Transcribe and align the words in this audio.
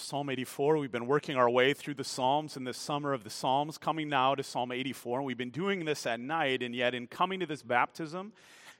Psalm 0.00 0.30
84. 0.30 0.78
We've 0.78 0.90
been 0.90 1.06
working 1.06 1.36
our 1.36 1.50
way 1.50 1.74
through 1.74 1.94
the 1.94 2.04
Psalms 2.04 2.56
in 2.56 2.64
this 2.64 2.78
summer 2.78 3.12
of 3.12 3.22
the 3.22 3.30
Psalms, 3.30 3.76
coming 3.76 4.08
now 4.08 4.34
to 4.34 4.42
Psalm 4.42 4.72
84. 4.72 5.18
And 5.18 5.26
we've 5.26 5.36
been 5.36 5.50
doing 5.50 5.84
this 5.84 6.06
at 6.06 6.18
night, 6.18 6.62
and 6.62 6.74
yet 6.74 6.94
in 6.94 7.06
coming 7.06 7.40
to 7.40 7.46
this 7.46 7.62
baptism, 7.62 8.32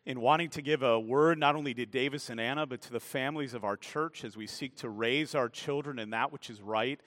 in 0.07 0.21
wanting 0.21 0.49
to 0.51 0.63
give 0.63 0.83
a 0.83 0.99
word 0.99 1.39
not 1.39 1.57
only 1.57 1.75
to 1.75 1.85
Davis 1.85 2.31
and 2.31 2.41
Anna, 2.41 2.67
but 2.67 2.81
to 2.83 2.93
the 2.93 3.01
families 3.01 3.53
of 3.53 3.65
our 3.65 3.77
church 3.77 4.25
as 4.25 4.37
we 4.37 4.47
seek 4.47 4.77
to 4.77 4.89
raise 4.89 5.35
our 5.35 5.51
children 5.51 5.99
in 5.99 6.11
that 6.11 6.33
which 6.33 6.49
is 6.49 6.63
right, 6.63 6.99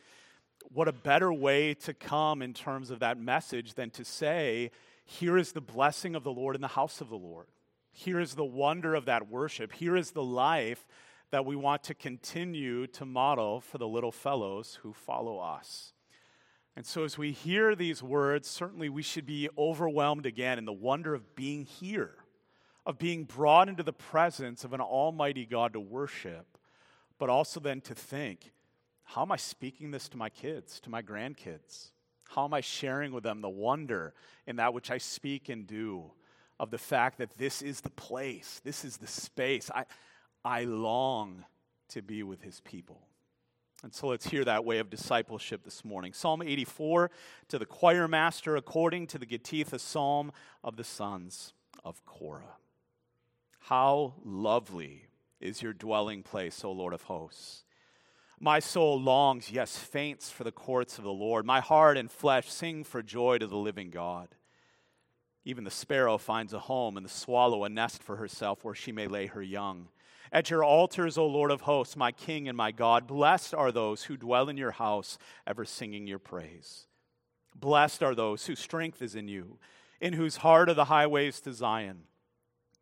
what 0.72 0.88
a 0.88 0.94
better 0.94 1.34
way 1.34 1.74
to 1.74 1.94
come 1.94 2.44
in 2.44 2.54
terms 2.54 2.92
of 2.92 3.00
that 3.00 3.18
message 3.18 3.74
than 3.74 3.90
to 3.90 4.06
say, 4.06 4.70
Here 5.06 5.40
is 5.40 5.54
the 5.54 5.62
blessing 5.62 6.16
of 6.16 6.24
the 6.24 6.32
Lord 6.32 6.56
in 6.56 6.62
the 6.62 6.68
house 6.68 7.02
of 7.02 7.10
the 7.10 7.18
Lord. 7.18 7.48
Here 7.92 8.20
is 8.20 8.36
the 8.36 8.46
wonder 8.46 8.94
of 8.94 9.06
that 9.06 9.30
worship. 9.30 9.74
Here 9.74 9.96
is 9.96 10.12
the 10.12 10.24
life 10.24 10.86
that 11.34 11.48
we 11.48 11.56
want 11.56 11.82
to 11.82 11.96
continue 11.96 12.86
to 12.86 13.04
model 13.04 13.60
for 13.60 13.80
the 13.80 13.88
little 13.88 14.12
fellows 14.12 14.78
who 14.84 14.94
follow 14.94 15.40
us. 15.40 15.92
And 16.76 16.86
so, 16.86 17.04
as 17.06 17.18
we 17.18 17.32
hear 17.32 17.74
these 17.74 18.04
words, 18.04 18.48
certainly 18.48 18.88
we 18.88 19.02
should 19.02 19.26
be 19.26 19.50
overwhelmed 19.58 20.28
again 20.28 20.60
in 20.60 20.66
the 20.66 20.72
wonder 20.72 21.16
of 21.16 21.36
being 21.36 21.66
here, 21.66 22.18
of 22.86 23.00
being 23.00 23.24
brought 23.24 23.68
into 23.68 23.82
the 23.82 23.92
presence 23.92 24.64
of 24.64 24.74
an 24.74 24.80
almighty 24.80 25.48
God 25.48 25.74
to 25.74 25.80
worship, 25.80 26.60
but 27.18 27.32
also 27.32 27.60
then 27.60 27.82
to 27.82 27.96
think 27.96 28.52
how 29.02 29.24
am 29.24 29.32
I 29.32 29.38
speaking 29.38 29.90
this 29.90 30.08
to 30.10 30.18
my 30.18 30.30
kids, 30.30 30.80
to 30.82 30.92
my 30.92 31.02
grandkids? 31.02 31.94
How 32.30 32.46
am 32.46 32.54
I 32.54 32.62
sharing 32.62 33.12
with 33.12 33.24
them 33.24 33.42
the 33.42 33.50
wonder 33.50 34.14
in 34.46 34.58
that 34.58 34.76
which 34.76 34.92
I 34.92 35.00
speak 35.00 35.50
and 35.50 35.66
do 35.66 36.12
of 36.60 36.70
the 36.70 36.78
fact 36.78 37.18
that 37.18 37.40
this 37.40 37.64
is 37.64 37.82
the 37.82 37.90
place, 37.90 38.62
this 38.64 38.86
is 38.86 38.98
the 38.98 39.08
space? 39.08 39.72
I, 39.74 39.86
I 40.46 40.64
long 40.64 41.46
to 41.90 42.02
be 42.02 42.24
with 42.24 42.42
his 42.42 42.60
people. 42.62 43.08
And 43.84 43.94
so 43.94 44.08
let's 44.08 44.28
hear 44.28 44.46
that 44.46 44.64
way 44.64 44.80
of 44.80 44.90
discipleship 44.90 45.64
this 45.64 45.84
morning. 45.84 46.14
Psalm 46.14 46.42
84 46.42 47.12
to 47.50 47.60
the 47.60 47.66
choir 47.66 48.08
master, 48.08 48.56
according 48.56 49.08
to 49.08 49.18
the 49.18 49.26
Gittith, 49.26 49.74
a 49.74 49.80
psalm 49.80 50.32
of 50.64 50.78
the 50.78 50.84
sons 50.84 51.54
of 51.84 52.06
Korah. 52.06 52.58
How 53.60 54.14
lovely 54.24 55.08
is 55.40 55.62
your 55.62 55.74
dwelling 55.74 56.24
place, 56.24 56.64
O 56.64 56.72
Lord 56.72 56.94
of 56.94 57.04
hosts. 57.04 57.66
My 58.40 58.60
soul 58.60 59.00
longs, 59.00 59.52
yes, 59.52 59.78
faints 59.78 60.30
for 60.30 60.44
the 60.44 60.52
courts 60.52 60.98
of 60.98 61.04
the 61.04 61.12
Lord. 61.12 61.46
My 61.46 61.60
heart 61.60 61.98
and 61.98 62.10
flesh 62.10 62.50
sing 62.50 62.84
for 62.84 63.02
joy 63.02 63.38
to 63.38 63.48
the 63.48 63.58
living 63.58 63.90
God. 63.90 64.30
Even 65.46 65.66
the 65.66 65.72
sparrow 65.72 66.18
finds 66.18 66.54
a 66.54 66.60
home, 66.60 66.96
and 66.96 67.06
the 67.06 67.10
swallow 67.10 67.66
a 67.66 67.70
nest 67.70 68.02
for 68.02 68.16
herself 68.16 68.64
where 68.64 68.76
she 68.76 68.92
may 68.92 69.08
lay 69.08 69.28
her 69.28 69.42
young. 69.42 69.90
At 70.34 70.50
your 70.50 70.64
altars, 70.64 71.16
O 71.16 71.28
Lord 71.28 71.52
of 71.52 71.62
hosts, 71.62 71.96
my 71.96 72.12
King 72.12 72.48
and 72.48 72.58
my 72.58 72.72
God, 72.72 73.06
blessed 73.06 73.54
are 73.54 73.72
those 73.72 74.06
who 74.06 74.18
dwell 74.18 74.50
in 74.50 74.58
your 74.58 74.72
house, 74.72 75.20
ever 75.46 75.64
singing 75.64 76.08
your 76.08 76.18
praise. 76.18 76.88
Blessed 77.56 78.02
are 78.02 78.16
those 78.16 78.48
whose 78.48 78.58
strength 78.58 79.04
is 79.04 79.14
in 79.14 79.28
you, 79.28 79.60
in 80.02 80.14
whose 80.14 80.38
heart 80.38 80.70
are 80.70 80.74
the 80.74 80.86
highways 80.86 81.40
to 81.42 81.54
Zion. 81.54 82.06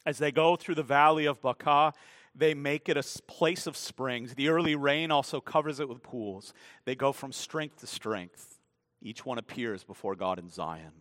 As 0.05 0.17
they 0.17 0.31
go 0.31 0.55
through 0.55 0.75
the 0.75 0.81
valley 0.81 1.25
of 1.25 1.41
Baca, 1.41 1.91
they 2.33 2.53
make 2.53 2.87
it 2.87 2.95
a 2.95 3.03
place 3.27 3.67
of 3.67 3.75
springs. 3.75 4.33
The 4.35 4.47
early 4.47 4.75
rain 4.75 5.11
also 5.11 5.41
covers 5.41 5.81
it 5.81 5.89
with 5.89 6.01
pools. 6.01 6.53
They 6.85 6.95
go 6.95 7.11
from 7.11 7.33
strength 7.33 7.81
to 7.81 7.87
strength. 7.87 8.59
Each 9.01 9.25
one 9.25 9.37
appears 9.37 9.83
before 9.83 10.15
God 10.15 10.39
in 10.39 10.49
Zion. 10.49 10.93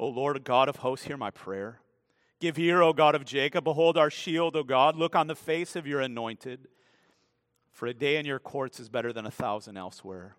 O 0.00 0.08
Lord 0.08 0.42
God 0.42 0.68
of 0.68 0.76
hosts, 0.76 1.06
hear 1.06 1.16
my 1.16 1.30
prayer. 1.30 1.78
Give 2.38 2.58
ear, 2.58 2.82
O 2.82 2.92
God 2.92 3.14
of 3.14 3.24
Jacob. 3.24 3.64
Behold 3.64 3.96
our 3.96 4.10
shield, 4.10 4.56
O 4.56 4.62
God. 4.62 4.96
Look 4.96 5.16
on 5.16 5.26
the 5.26 5.34
face 5.34 5.74
of 5.74 5.86
your 5.86 6.00
anointed. 6.00 6.68
For 7.72 7.86
a 7.86 7.94
day 7.94 8.16
in 8.16 8.26
your 8.26 8.38
courts 8.38 8.78
is 8.80 8.88
better 8.88 9.12
than 9.12 9.26
a 9.26 9.30
thousand 9.30 9.76
elsewhere. 9.76 10.36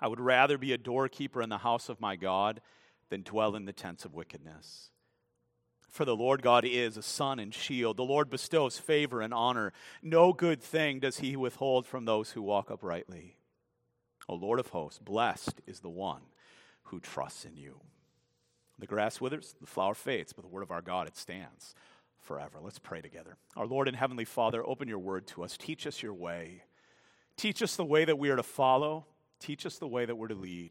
I 0.00 0.08
would 0.08 0.20
rather 0.20 0.58
be 0.58 0.72
a 0.72 0.78
doorkeeper 0.78 1.42
in 1.42 1.48
the 1.48 1.58
house 1.58 1.88
of 1.88 2.00
my 2.00 2.16
God 2.16 2.60
than 3.08 3.22
dwell 3.22 3.54
in 3.54 3.66
the 3.66 3.72
tents 3.72 4.04
of 4.04 4.14
wickedness. 4.14 4.90
For 5.90 6.04
the 6.04 6.16
Lord 6.16 6.42
God 6.42 6.64
is 6.64 6.96
a 6.96 7.02
sun 7.02 7.40
and 7.40 7.52
shield. 7.52 7.96
The 7.96 8.04
Lord 8.04 8.30
bestows 8.30 8.78
favor 8.78 9.20
and 9.20 9.34
honor. 9.34 9.72
No 10.02 10.32
good 10.32 10.62
thing 10.62 11.00
does 11.00 11.18
he 11.18 11.36
withhold 11.36 11.86
from 11.86 12.04
those 12.04 12.30
who 12.30 12.42
walk 12.42 12.70
uprightly. 12.70 13.36
O 14.28 14.34
Lord 14.34 14.60
of 14.60 14.68
hosts, 14.68 15.00
blessed 15.00 15.60
is 15.66 15.80
the 15.80 15.88
one 15.88 16.22
who 16.84 17.00
trusts 17.00 17.44
in 17.44 17.56
you. 17.56 17.80
The 18.80 18.86
grass 18.86 19.20
withers, 19.20 19.54
the 19.60 19.66
flower 19.66 19.94
fades, 19.94 20.32
but 20.32 20.42
the 20.42 20.48
word 20.48 20.62
of 20.62 20.70
our 20.70 20.80
God, 20.80 21.06
it 21.06 21.16
stands 21.16 21.74
forever. 22.18 22.58
Let's 22.62 22.78
pray 22.78 23.02
together. 23.02 23.36
Our 23.56 23.66
Lord 23.66 23.88
and 23.88 23.96
Heavenly 23.96 24.24
Father, 24.24 24.66
open 24.66 24.88
your 24.88 24.98
word 24.98 25.26
to 25.28 25.44
us. 25.44 25.58
Teach 25.58 25.86
us 25.86 26.02
your 26.02 26.14
way. 26.14 26.62
Teach 27.36 27.62
us 27.62 27.76
the 27.76 27.84
way 27.84 28.06
that 28.06 28.18
we 28.18 28.30
are 28.30 28.36
to 28.36 28.42
follow. 28.42 29.04
Teach 29.38 29.66
us 29.66 29.78
the 29.78 29.86
way 29.86 30.06
that 30.06 30.16
we're 30.16 30.28
to 30.28 30.34
lead. 30.34 30.70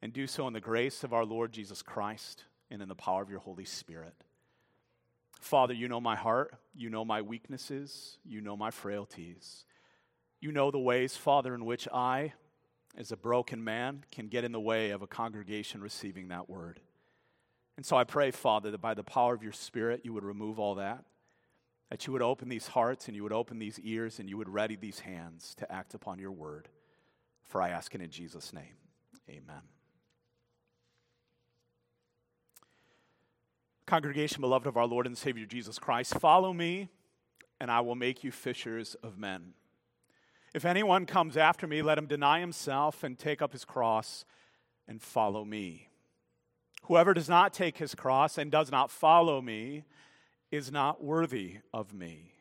And 0.00 0.12
do 0.12 0.28
so 0.28 0.46
in 0.46 0.52
the 0.52 0.60
grace 0.60 1.02
of 1.02 1.12
our 1.12 1.24
Lord 1.24 1.50
Jesus 1.50 1.82
Christ 1.82 2.44
and 2.70 2.80
in 2.80 2.88
the 2.88 2.94
power 2.94 3.22
of 3.22 3.30
your 3.30 3.40
Holy 3.40 3.64
Spirit. 3.64 4.14
Father, 5.40 5.74
you 5.74 5.88
know 5.88 6.00
my 6.00 6.14
heart. 6.14 6.54
You 6.74 6.88
know 6.88 7.04
my 7.04 7.22
weaknesses. 7.22 8.18
You 8.24 8.40
know 8.40 8.56
my 8.56 8.70
frailties. 8.70 9.64
You 10.40 10.52
know 10.52 10.70
the 10.70 10.78
ways, 10.78 11.16
Father, 11.16 11.52
in 11.52 11.64
which 11.64 11.88
I, 11.92 12.34
as 12.96 13.10
a 13.10 13.16
broken 13.16 13.64
man, 13.64 14.04
can 14.12 14.28
get 14.28 14.44
in 14.44 14.52
the 14.52 14.60
way 14.60 14.90
of 14.90 15.02
a 15.02 15.08
congregation 15.08 15.80
receiving 15.80 16.28
that 16.28 16.48
word. 16.48 16.78
And 17.78 17.86
so 17.86 17.96
I 17.96 18.02
pray, 18.02 18.32
Father, 18.32 18.72
that 18.72 18.80
by 18.80 18.94
the 18.94 19.04
power 19.04 19.32
of 19.32 19.44
your 19.44 19.52
Spirit, 19.52 20.00
you 20.02 20.12
would 20.12 20.24
remove 20.24 20.58
all 20.58 20.74
that, 20.74 21.04
that 21.90 22.08
you 22.08 22.12
would 22.12 22.22
open 22.22 22.48
these 22.48 22.66
hearts 22.66 23.06
and 23.06 23.14
you 23.14 23.22
would 23.22 23.32
open 23.32 23.60
these 23.60 23.78
ears 23.78 24.18
and 24.18 24.28
you 24.28 24.36
would 24.36 24.48
ready 24.48 24.74
these 24.74 24.98
hands 24.98 25.54
to 25.58 25.72
act 25.72 25.94
upon 25.94 26.18
your 26.18 26.32
word. 26.32 26.68
For 27.44 27.62
I 27.62 27.68
ask 27.68 27.94
it 27.94 28.00
in 28.00 28.10
Jesus' 28.10 28.52
name. 28.52 28.74
Amen. 29.30 29.62
Congregation, 33.86 34.40
beloved 34.40 34.66
of 34.66 34.76
our 34.76 34.86
Lord 34.86 35.06
and 35.06 35.16
Savior 35.16 35.46
Jesus 35.46 35.78
Christ, 35.78 36.18
follow 36.18 36.52
me, 36.52 36.88
and 37.60 37.70
I 37.70 37.80
will 37.82 37.94
make 37.94 38.24
you 38.24 38.32
fishers 38.32 38.96
of 39.04 39.18
men. 39.18 39.54
If 40.52 40.64
anyone 40.64 41.06
comes 41.06 41.36
after 41.36 41.68
me, 41.68 41.80
let 41.82 41.96
him 41.96 42.06
deny 42.06 42.40
himself 42.40 43.04
and 43.04 43.16
take 43.16 43.40
up 43.40 43.52
his 43.52 43.64
cross 43.64 44.24
and 44.88 45.00
follow 45.00 45.44
me. 45.44 45.87
Whoever 46.84 47.14
does 47.14 47.28
not 47.28 47.52
take 47.52 47.78
his 47.78 47.94
cross 47.94 48.38
and 48.38 48.50
does 48.50 48.70
not 48.70 48.90
follow 48.90 49.40
me 49.40 49.84
is 50.50 50.72
not 50.72 51.02
worthy 51.02 51.58
of 51.72 51.92
me. 51.92 52.32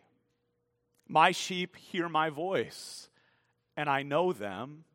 My 1.07 1.31
sheep 1.31 1.75
hear 1.75 2.07
my 2.07 2.29
voice, 2.29 3.09
and 3.75 3.89
I 3.89 4.03
know 4.03 4.31
them, 4.33 4.85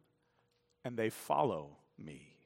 and 0.84 0.96
they 0.96 1.10
follow 1.10 1.76
me. 1.98 2.36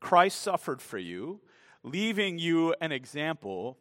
Christ 0.00 0.40
suffered 0.40 0.80
for 0.82 0.98
you 0.98 1.40
leaving 1.82 2.38
you 2.38 2.74
an 2.80 2.92
example 2.92 3.78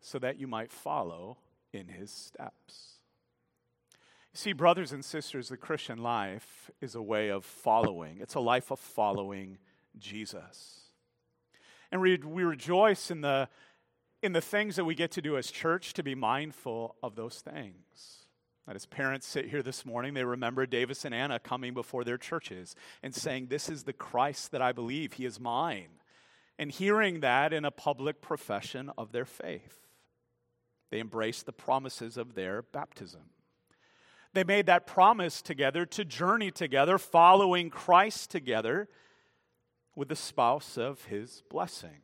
so 0.00 0.18
that 0.18 0.38
you 0.38 0.46
might 0.46 0.70
follow 0.70 1.38
in 1.72 1.88
his 1.88 2.10
steps. 2.10 3.00
You 4.32 4.38
see, 4.38 4.52
brothers 4.52 4.92
and 4.92 5.04
sisters, 5.04 5.48
the 5.48 5.56
Christian 5.56 5.98
life 5.98 6.70
is 6.80 6.94
a 6.94 7.02
way 7.02 7.28
of 7.28 7.44
following, 7.44 8.18
it's 8.20 8.34
a 8.34 8.40
life 8.40 8.70
of 8.70 8.78
following 8.78 9.58
Jesus. 9.98 10.80
And 11.90 12.00
we, 12.00 12.16
we 12.16 12.44
rejoice 12.44 13.10
in 13.10 13.20
the, 13.20 13.48
in 14.22 14.32
the 14.32 14.40
things 14.40 14.76
that 14.76 14.84
we 14.84 14.94
get 14.94 15.10
to 15.12 15.22
do 15.22 15.36
as 15.36 15.50
church 15.50 15.92
to 15.94 16.02
be 16.02 16.14
mindful 16.14 16.96
of 17.02 17.14
those 17.14 17.40
things. 17.40 18.26
That 18.66 18.76
as 18.76 18.86
parents 18.86 19.26
sit 19.26 19.50
here 19.50 19.62
this 19.62 19.84
morning, 19.84 20.14
they 20.14 20.24
remember 20.24 20.64
Davis 20.64 21.04
and 21.04 21.14
Anna 21.14 21.38
coming 21.38 21.74
before 21.74 22.02
their 22.02 22.16
churches 22.16 22.74
and 23.02 23.14
saying, 23.14 23.46
This 23.46 23.68
is 23.68 23.84
the 23.84 23.92
Christ 23.92 24.52
that 24.52 24.62
I 24.62 24.72
believe. 24.72 25.14
He 25.14 25.26
is 25.26 25.38
mine 25.38 26.00
and 26.58 26.70
hearing 26.70 27.20
that 27.20 27.52
in 27.52 27.64
a 27.64 27.70
public 27.70 28.20
profession 28.20 28.90
of 28.96 29.12
their 29.12 29.24
faith. 29.24 29.80
They 30.90 31.00
embraced 31.00 31.46
the 31.46 31.52
promises 31.52 32.16
of 32.16 32.34
their 32.34 32.62
baptism. 32.62 33.22
They 34.32 34.44
made 34.44 34.66
that 34.66 34.86
promise 34.86 35.42
together 35.42 35.86
to 35.86 36.04
journey 36.04 36.50
together, 36.50 36.98
following 36.98 37.70
Christ 37.70 38.30
together 38.30 38.88
with 39.96 40.08
the 40.08 40.16
spouse 40.16 40.76
of 40.76 41.04
his 41.04 41.42
blessing. 41.50 42.02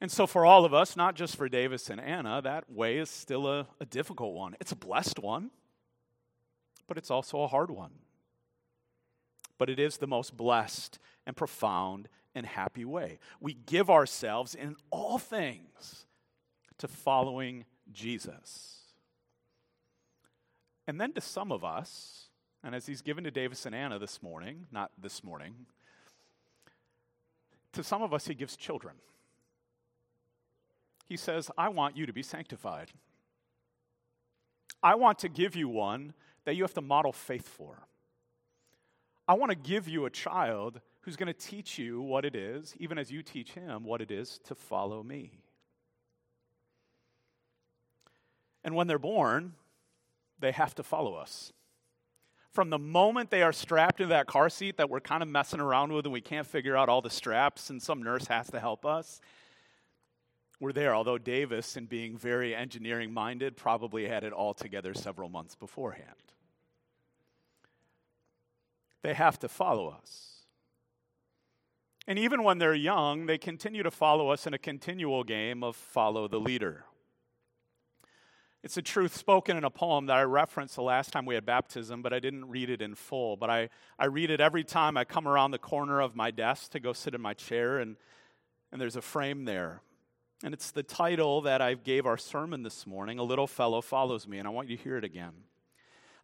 And 0.00 0.10
so, 0.10 0.26
for 0.26 0.46
all 0.46 0.64
of 0.64 0.72
us, 0.72 0.96
not 0.96 1.14
just 1.14 1.36
for 1.36 1.48
Davis 1.48 1.90
and 1.90 2.00
Anna, 2.00 2.40
that 2.42 2.70
way 2.70 2.98
is 2.98 3.10
still 3.10 3.46
a, 3.46 3.66
a 3.80 3.84
difficult 3.84 4.34
one. 4.34 4.56
It's 4.58 4.72
a 4.72 4.76
blessed 4.76 5.18
one, 5.18 5.50
but 6.88 6.96
it's 6.96 7.10
also 7.10 7.42
a 7.42 7.46
hard 7.46 7.70
one. 7.70 7.92
But 9.58 9.68
it 9.68 9.78
is 9.78 9.98
the 9.98 10.06
most 10.06 10.36
blessed 10.36 10.98
and 11.26 11.36
profound 11.36 12.08
and 12.34 12.46
happy 12.46 12.84
way. 12.84 13.18
We 13.40 13.54
give 13.54 13.90
ourselves 13.90 14.54
in 14.54 14.76
all 14.90 15.18
things 15.18 16.06
to 16.78 16.88
following 16.88 17.66
Jesus. 17.92 18.78
And 20.86 20.98
then 20.98 21.12
to 21.12 21.20
some 21.20 21.52
of 21.52 21.62
us, 21.62 22.30
and 22.64 22.74
as 22.74 22.86
he's 22.86 23.02
given 23.02 23.24
to 23.24 23.30
Davis 23.30 23.66
and 23.66 23.74
Anna 23.74 23.98
this 23.98 24.22
morning, 24.22 24.66
not 24.72 24.90
this 24.98 25.22
morning, 25.22 25.66
to 27.72 27.82
some 27.82 28.02
of 28.02 28.12
us, 28.12 28.26
he 28.26 28.34
gives 28.34 28.56
children. 28.56 28.94
He 31.06 31.16
says, 31.16 31.50
I 31.58 31.68
want 31.68 31.96
you 31.96 32.06
to 32.06 32.12
be 32.12 32.22
sanctified. 32.22 32.90
I 34.82 34.94
want 34.94 35.18
to 35.20 35.28
give 35.28 35.56
you 35.56 35.68
one 35.68 36.14
that 36.44 36.56
you 36.56 36.62
have 36.62 36.74
to 36.74 36.80
model 36.80 37.12
faith 37.12 37.48
for. 37.48 37.86
I 39.28 39.34
want 39.34 39.50
to 39.50 39.56
give 39.56 39.88
you 39.88 40.06
a 40.06 40.10
child 40.10 40.80
who's 41.02 41.16
going 41.16 41.26
to 41.26 41.32
teach 41.32 41.78
you 41.78 42.00
what 42.00 42.24
it 42.24 42.34
is, 42.34 42.74
even 42.78 42.98
as 42.98 43.10
you 43.10 43.22
teach 43.22 43.52
him 43.52 43.84
what 43.84 44.00
it 44.00 44.10
is 44.10 44.40
to 44.44 44.54
follow 44.54 45.02
me. 45.02 45.32
And 48.62 48.74
when 48.74 48.86
they're 48.86 48.98
born, 48.98 49.54
they 50.38 50.52
have 50.52 50.74
to 50.76 50.82
follow 50.82 51.14
us. 51.14 51.52
From 52.52 52.70
the 52.70 52.78
moment 52.78 53.30
they 53.30 53.42
are 53.42 53.52
strapped 53.52 54.00
into 54.00 54.10
that 54.10 54.26
car 54.26 54.48
seat 54.48 54.76
that 54.76 54.90
we're 54.90 55.00
kind 55.00 55.22
of 55.22 55.28
messing 55.28 55.60
around 55.60 55.92
with 55.92 56.04
and 56.04 56.12
we 56.12 56.20
can't 56.20 56.46
figure 56.46 56.76
out 56.76 56.88
all 56.88 57.00
the 57.00 57.10
straps 57.10 57.70
and 57.70 57.80
some 57.80 58.02
nurse 58.02 58.26
has 58.26 58.50
to 58.50 58.58
help 58.58 58.84
us, 58.84 59.20
we're 60.58 60.72
there. 60.72 60.94
Although 60.94 61.18
Davis, 61.18 61.76
in 61.76 61.86
being 61.86 62.18
very 62.18 62.54
engineering 62.54 63.12
minded, 63.12 63.56
probably 63.56 64.06
had 64.08 64.24
it 64.24 64.32
all 64.32 64.52
together 64.52 64.94
several 64.94 65.28
months 65.28 65.54
beforehand. 65.54 66.06
They 69.02 69.14
have 69.14 69.38
to 69.38 69.48
follow 69.48 69.88
us. 69.88 70.26
And 72.06 72.18
even 72.18 72.42
when 72.42 72.58
they're 72.58 72.74
young, 72.74 73.26
they 73.26 73.38
continue 73.38 73.82
to 73.82 73.90
follow 73.90 74.30
us 74.30 74.46
in 74.46 74.52
a 74.52 74.58
continual 74.58 75.22
game 75.22 75.62
of 75.62 75.76
follow 75.76 76.28
the 76.28 76.40
leader. 76.40 76.84
It's 78.62 78.76
a 78.76 78.82
truth 78.82 79.16
spoken 79.16 79.56
in 79.56 79.64
a 79.64 79.70
poem 79.70 80.06
that 80.06 80.18
I 80.18 80.22
referenced 80.22 80.76
the 80.76 80.82
last 80.82 81.12
time 81.12 81.24
we 81.24 81.34
had 81.34 81.46
baptism, 81.46 82.02
but 82.02 82.12
I 82.12 82.18
didn't 82.18 82.50
read 82.50 82.68
it 82.68 82.82
in 82.82 82.94
full. 82.94 83.36
But 83.36 83.48
I, 83.48 83.70
I 83.98 84.04
read 84.04 84.30
it 84.30 84.40
every 84.40 84.64
time 84.64 84.98
I 84.98 85.04
come 85.04 85.26
around 85.26 85.52
the 85.52 85.58
corner 85.58 86.00
of 86.00 86.14
my 86.14 86.30
desk 86.30 86.72
to 86.72 86.80
go 86.80 86.92
sit 86.92 87.14
in 87.14 87.22
my 87.22 87.32
chair, 87.32 87.78
and, 87.78 87.96
and 88.70 88.78
there's 88.78 88.96
a 88.96 89.02
frame 89.02 89.46
there. 89.46 89.80
And 90.44 90.52
it's 90.52 90.70
the 90.70 90.82
title 90.82 91.40
that 91.42 91.62
I 91.62 91.72
gave 91.72 92.04
our 92.04 92.18
sermon 92.18 92.62
this 92.62 92.86
morning 92.86 93.18
A 93.18 93.22
Little 93.22 93.46
Fellow 93.46 93.80
Follows 93.80 94.28
Me, 94.28 94.38
and 94.38 94.46
I 94.46 94.50
want 94.50 94.68
you 94.68 94.76
to 94.76 94.82
hear 94.82 94.98
it 94.98 95.04
again. 95.04 95.32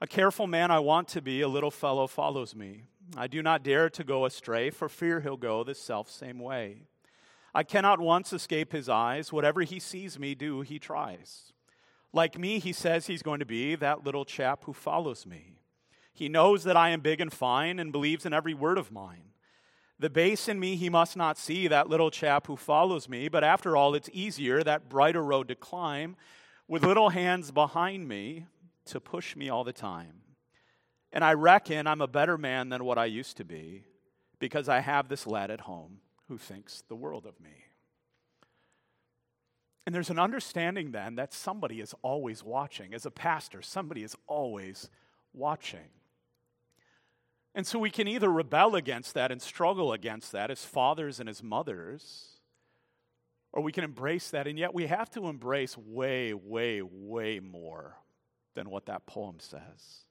A 0.03 0.07
careful 0.07 0.47
man 0.47 0.71
I 0.71 0.79
want 0.79 1.09
to 1.09 1.23
be, 1.23 1.41
a 1.41 1.49
little 1.49 1.71
fellow 1.71 2.07
follows 2.07 2.55
me. 2.55 2.85
I 3.17 3.29
do 3.29 3.43
not 3.43 3.63
dare 3.63 3.89
to 3.89 4.05
go 4.05 4.27
astray, 4.27 4.69
for 4.69 4.91
fear 4.91 5.21
he'll 5.21 5.39
go 5.39 5.65
the 5.65 5.75
self 5.75 6.11
same 6.11 6.39
way. 6.39 6.83
I 7.55 7.63
cannot 7.63 7.99
once 7.99 8.35
escape 8.35 8.73
his 8.73 8.91
eyes. 8.91 9.33
Whatever 9.33 9.63
he 9.63 9.81
sees 9.81 10.19
me 10.19 10.35
do, 10.35 10.61
he 10.61 10.79
tries. 10.79 11.55
Like 12.17 12.39
me, 12.39 12.61
he 12.61 12.73
says 12.73 13.07
he's 13.07 13.21
going 13.21 13.41
to 13.41 13.45
be 13.45 13.75
that 13.75 14.03
little 14.03 14.25
chap 14.25 14.65
who 14.65 14.73
follows 14.73 15.27
me. 15.27 15.59
He 16.15 16.31
knows 16.31 16.65
that 16.65 16.75
I 16.75 16.89
am 16.89 17.03
big 17.03 17.21
and 17.21 17.31
fine 17.31 17.79
and 17.79 17.93
believes 17.93 18.25
in 18.25 18.33
every 18.33 18.55
word 18.55 18.79
of 18.79 18.91
mine. 18.91 19.33
The 19.99 20.09
base 20.09 20.49
in 20.49 20.59
me 20.59 20.77
he 20.77 20.89
must 20.89 21.15
not 21.15 21.37
see, 21.37 21.69
that 21.69 21.91
little 21.91 22.11
chap 22.11 22.47
who 22.47 22.57
follows 22.57 23.07
me, 23.07 23.29
but 23.29 23.45
after 23.45 23.77
all, 23.77 23.95
it's 23.95 24.09
easier, 24.15 24.63
that 24.63 24.89
brighter 24.89 25.23
road 25.23 25.49
to 25.49 25.55
climb, 25.55 26.17
with 26.67 26.87
little 26.87 27.11
hands 27.11 27.51
behind 27.51 28.09
me 28.09 28.47
to 28.87 28.99
push 28.99 29.37
me 29.37 29.51
all 29.51 29.63
the 29.63 29.75
time. 29.75 30.23
And 31.13 31.23
I 31.23 31.35
reckon 31.35 31.87
I'm 31.87 32.01
a 32.01 32.09
better 32.09 32.39
man 32.39 32.71
than 32.71 32.87
what 32.87 32.97
I 32.97 33.05
used 33.05 33.37
to 33.37 33.45
be 33.45 33.85
because 34.39 34.71
I 34.71 34.81
have 34.81 35.09
this 35.09 35.27
lad 35.27 35.51
at 35.51 35.61
home 35.61 35.99
who 36.29 36.39
thinks 36.39 36.83
the 36.89 36.97
world 36.97 37.27
of 37.27 37.39
me. 37.41 37.67
And 39.87 39.95
there's 39.95 40.11
an 40.11 40.19
understanding 40.19 40.91
then 40.91 41.15
that 41.15 41.33
somebody 41.33 41.81
is 41.81 41.95
always 42.03 42.43
watching. 42.43 42.93
As 42.93 43.07
a 43.07 43.11
pastor, 43.11 43.63
somebody 43.63 44.03
is 44.03 44.17
always 44.27 44.91
watching. 45.33 45.89
And 47.55 47.65
so 47.65 47.79
we 47.79 47.91
can 47.91 48.09
either 48.09 48.31
rebel 48.31 48.75
against 48.75 49.15
that 49.15 49.31
and 49.31 49.41
struggle 49.41 49.93
against 49.93 50.33
that 50.33 50.51
as 50.51 50.65
fathers 50.65 51.21
and 51.21 51.29
as 51.29 51.43
mothers, 51.43 52.41
or 53.53 53.63
we 53.63 53.73
can 53.73 53.85
embrace 53.85 54.31
that. 54.31 54.49
And 54.49 54.59
yet 54.59 54.75
we 54.75 54.87
have 54.87 55.09
to 55.13 55.29
embrace 55.29 55.79
way, 55.79 56.35
way, 56.35 56.83
way 56.83 57.39
more 57.39 57.97
than 58.55 58.69
what 58.69 58.87
that 58.87 59.07
poem 59.07 59.37
says. 59.39 60.05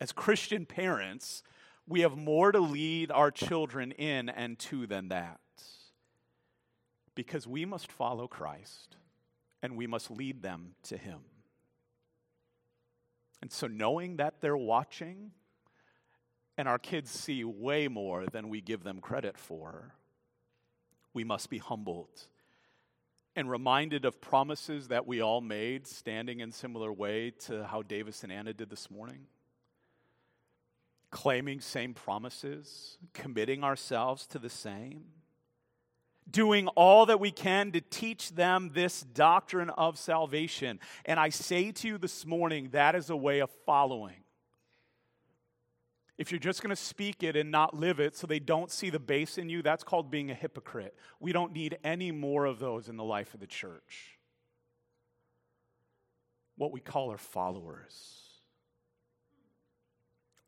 As 0.00 0.10
Christian 0.10 0.64
parents, 0.64 1.42
we 1.86 2.00
have 2.00 2.16
more 2.16 2.50
to 2.50 2.60
lead 2.60 3.12
our 3.12 3.30
children 3.30 3.92
in 3.92 4.30
and 4.30 4.58
to 4.60 4.86
than 4.86 5.08
that 5.08 5.38
because 7.18 7.48
we 7.48 7.64
must 7.64 7.90
follow 7.90 8.28
Christ 8.28 8.94
and 9.60 9.76
we 9.76 9.88
must 9.88 10.08
lead 10.08 10.40
them 10.40 10.76
to 10.84 10.96
Him. 10.96 11.18
And 13.42 13.50
so, 13.50 13.66
knowing 13.66 14.18
that 14.18 14.34
they're 14.40 14.56
watching 14.56 15.32
and 16.56 16.68
our 16.68 16.78
kids 16.78 17.10
see 17.10 17.42
way 17.42 17.88
more 17.88 18.26
than 18.26 18.48
we 18.48 18.60
give 18.60 18.84
them 18.84 19.00
credit 19.00 19.36
for, 19.36 19.94
we 21.12 21.24
must 21.24 21.50
be 21.50 21.58
humbled 21.58 22.22
and 23.34 23.50
reminded 23.50 24.04
of 24.04 24.20
promises 24.20 24.86
that 24.86 25.08
we 25.08 25.20
all 25.20 25.40
made, 25.40 25.88
standing 25.88 26.38
in 26.38 26.52
similar 26.52 26.92
way 26.92 27.32
to 27.46 27.64
how 27.64 27.82
Davis 27.82 28.22
and 28.22 28.30
Anna 28.30 28.52
did 28.52 28.70
this 28.70 28.92
morning. 28.92 29.26
Claiming 31.10 31.60
same 31.60 31.94
promises, 31.94 32.96
committing 33.12 33.64
ourselves 33.64 34.24
to 34.28 34.38
the 34.38 34.48
same 34.48 35.06
doing 36.30 36.68
all 36.68 37.06
that 37.06 37.20
we 37.20 37.30
can 37.30 37.72
to 37.72 37.80
teach 37.80 38.30
them 38.34 38.70
this 38.74 39.02
doctrine 39.02 39.70
of 39.70 39.98
salvation. 39.98 40.80
And 41.04 41.18
I 41.18 41.30
say 41.30 41.72
to 41.72 41.88
you 41.88 41.98
this 41.98 42.26
morning, 42.26 42.70
that 42.72 42.94
is 42.94 43.10
a 43.10 43.16
way 43.16 43.40
of 43.40 43.50
following. 43.64 44.24
If 46.18 46.32
you're 46.32 46.40
just 46.40 46.62
going 46.62 46.74
to 46.74 46.76
speak 46.76 47.22
it 47.22 47.36
and 47.36 47.52
not 47.52 47.76
live 47.76 48.00
it 48.00 48.16
so 48.16 48.26
they 48.26 48.40
don't 48.40 48.72
see 48.72 48.90
the 48.90 48.98
base 48.98 49.38
in 49.38 49.48
you, 49.48 49.62
that's 49.62 49.84
called 49.84 50.10
being 50.10 50.32
a 50.32 50.34
hypocrite. 50.34 50.96
We 51.20 51.32
don't 51.32 51.52
need 51.52 51.78
any 51.84 52.10
more 52.10 52.44
of 52.44 52.58
those 52.58 52.88
in 52.88 52.96
the 52.96 53.04
life 53.04 53.34
of 53.34 53.40
the 53.40 53.46
church. 53.46 54.18
What 56.56 56.72
we 56.72 56.80
call 56.80 57.10
our 57.10 57.18
followers. 57.18 58.24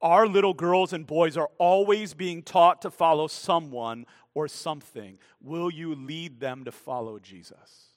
Our 0.03 0.27
little 0.27 0.55
girls 0.55 0.93
and 0.93 1.07
boys 1.07 1.37
are 1.37 1.51
always 1.59 2.15
being 2.15 2.43
taught 2.43 2.83
to 2.83 2.91
follow 2.91 3.27
someone 3.29 4.07
or 4.35 4.49
something. 4.49 5.19
Will 5.41 5.71
you 5.71 5.95
lead 5.95 6.41
them 6.41 6.65
to 6.65 6.73
follow 6.73 7.19
Jesus? 7.19 7.89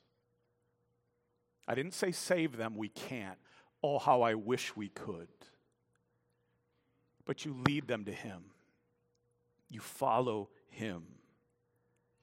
I 1.67 1.75
didn't 1.75 1.93
say 1.93 2.11
save 2.11 2.57
them, 2.57 2.75
we 2.75 2.89
can't. 2.89 3.37
Oh, 3.81 3.99
how 3.99 4.21
I 4.21 4.33
wish 4.33 4.75
we 4.75 4.89
could. 4.89 5.27
But 7.25 7.45
you 7.45 7.55
lead 7.65 7.87
them 7.87 8.05
to 8.05 8.11
Him, 8.11 8.43
you 9.69 9.79
follow 9.79 10.49
Him. 10.69 11.03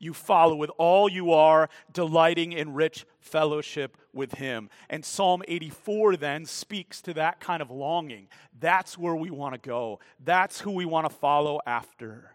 You 0.02 0.14
follow 0.14 0.56
with 0.56 0.70
all 0.78 1.10
you 1.10 1.34
are, 1.34 1.68
delighting 1.92 2.52
in 2.52 2.72
rich 2.72 3.04
fellowship 3.18 3.98
with 4.14 4.32
Him. 4.32 4.70
And 4.88 5.04
Psalm 5.04 5.42
84 5.46 6.16
then 6.16 6.46
speaks 6.46 7.02
to 7.02 7.12
that 7.14 7.38
kind 7.38 7.60
of 7.60 7.70
longing. 7.70 8.28
That's 8.58 8.96
where 8.96 9.14
we 9.14 9.30
want 9.30 9.52
to 9.52 9.60
go, 9.60 10.00
that's 10.24 10.60
who 10.60 10.70
we 10.70 10.86
want 10.86 11.08
to 11.08 11.14
follow 11.14 11.60
after 11.66 12.34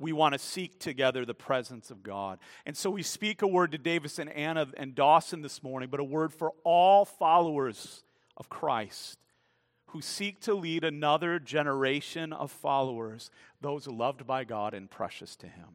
we 0.00 0.12
want 0.12 0.32
to 0.32 0.38
seek 0.38 0.80
together 0.80 1.24
the 1.24 1.34
presence 1.34 1.90
of 1.90 2.02
God. 2.02 2.38
And 2.64 2.76
so 2.76 2.90
we 2.90 3.02
speak 3.02 3.42
a 3.42 3.46
word 3.46 3.72
to 3.72 3.78
Davis 3.78 4.18
and 4.18 4.30
Anna 4.30 4.66
and 4.78 4.94
Dawson 4.94 5.42
this 5.42 5.62
morning, 5.62 5.90
but 5.90 6.00
a 6.00 6.04
word 6.04 6.32
for 6.32 6.52
all 6.64 7.04
followers 7.04 8.02
of 8.36 8.48
Christ 8.48 9.18
who 9.88 10.00
seek 10.00 10.40
to 10.40 10.54
lead 10.54 10.84
another 10.84 11.38
generation 11.38 12.32
of 12.32 12.50
followers, 12.50 13.30
those 13.60 13.86
loved 13.86 14.26
by 14.26 14.44
God 14.44 14.72
and 14.72 14.90
precious 14.90 15.36
to 15.36 15.46
Him. 15.46 15.68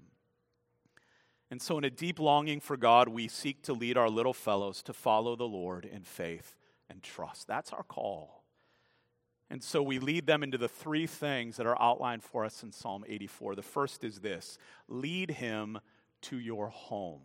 And 1.51 1.61
so, 1.61 1.77
in 1.77 1.83
a 1.83 1.89
deep 1.89 2.19
longing 2.19 2.59
for 2.59 2.77
God, 2.77 3.07
we 3.07 3.27
seek 3.27 3.61
to 3.63 3.73
lead 3.73 3.97
our 3.97 4.09
little 4.09 4.33
fellows 4.33 4.81
to 4.83 4.93
follow 4.93 5.35
the 5.35 5.43
Lord 5.43 5.85
in 5.85 6.03
faith 6.03 6.55
and 6.89 7.03
trust. 7.03 7.47
That's 7.47 7.71
our 7.71 7.83
call. 7.83 8.34
And 9.49 9.63
so 9.63 9.83
we 9.83 9.99
lead 9.99 10.25
them 10.25 10.41
into 10.41 10.57
the 10.57 10.67
three 10.67 11.05
things 11.05 11.57
that 11.57 11.67
are 11.67 11.79
outlined 11.79 12.23
for 12.23 12.45
us 12.45 12.63
in 12.63 12.71
Psalm 12.71 13.05
84. 13.07 13.55
The 13.55 13.61
first 13.61 14.03
is 14.03 14.19
this 14.19 14.57
lead 14.87 15.31
him 15.31 15.79
to 16.23 16.39
your 16.39 16.69
home. 16.69 17.21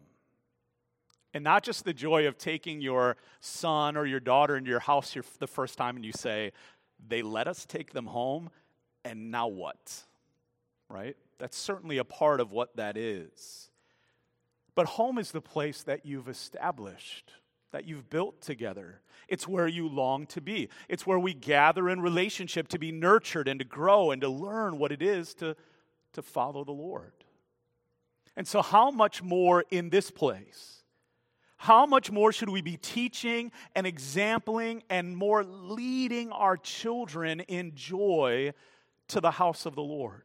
And 1.33 1.45
not 1.45 1.63
just 1.63 1.85
the 1.85 1.95
joy 1.95 2.27
of 2.27 2.37
taking 2.37 2.81
your 2.81 3.17
son 3.41 3.97
or 3.97 4.05
your 4.05 4.21
daughter 4.21 4.57
into 4.57 4.71
your 4.71 4.81
house 4.81 5.17
the 5.39 5.47
first 5.47 5.79
time 5.79 5.97
and 5.97 6.05
you 6.05 6.13
say, 6.13 6.53
they 7.09 7.23
let 7.23 7.49
us 7.49 7.65
take 7.65 7.93
them 7.93 8.07
home, 8.07 8.51
and 9.05 9.31
now 9.31 9.49
what? 9.49 10.03
Right? 10.89 11.17
That's 11.39 11.57
certainly 11.57 11.99
a 11.99 12.05
part 12.05 12.41
of 12.41 12.53
what 12.53 12.77
that 12.77 12.97
is. 12.97 13.71
But 14.75 14.87
home 14.87 15.19
is 15.19 15.31
the 15.31 15.41
place 15.41 15.83
that 15.85 16.05
you've 16.05 16.29
established 16.29 17.33
that 17.73 17.87
you've 17.87 18.11
built 18.11 18.41
together. 18.41 19.01
It's 19.29 19.47
where 19.47 19.69
you 19.69 19.89
long 19.89 20.27
to 20.29 20.41
be. 20.41 20.69
It's 20.89 21.07
where 21.07 21.19
we 21.19 21.35
gather 21.35 21.89
in 21.89 22.01
relationship 22.01 22.69
to 22.69 22.79
be 22.79 22.91
nurtured 22.91 23.49
and 23.49 23.61
to 23.61 23.65
grow 23.65 24.11
and 24.11 24.21
to 24.23 24.29
learn 24.29 24.79
what 24.79 24.93
it 24.93 25.03
is 25.03 25.35
to, 25.35 25.57
to 26.15 26.23
follow 26.23 26.65
the 26.65 26.73
Lord. 26.73 27.13
And 28.37 28.47
so, 28.47 28.63
how 28.63 28.91
much 28.91 29.23
more 29.23 29.65
in 29.71 29.91
this 29.91 30.11
place? 30.11 30.83
How 31.57 31.85
much 31.85 32.11
more 32.11 32.33
should 32.33 32.49
we 32.49 32.63
be 32.63 32.79
teaching 32.79 33.53
and 33.75 33.87
exempling 33.87 34.83
and 34.89 35.15
more 35.15 35.45
leading 35.45 36.33
our 36.33 36.57
children 36.57 37.41
in 37.41 37.75
joy 37.75 38.55
to 39.09 39.21
the 39.21 39.33
house 39.33 39.67
of 39.67 39.75
the 39.75 39.83
Lord? 39.83 40.23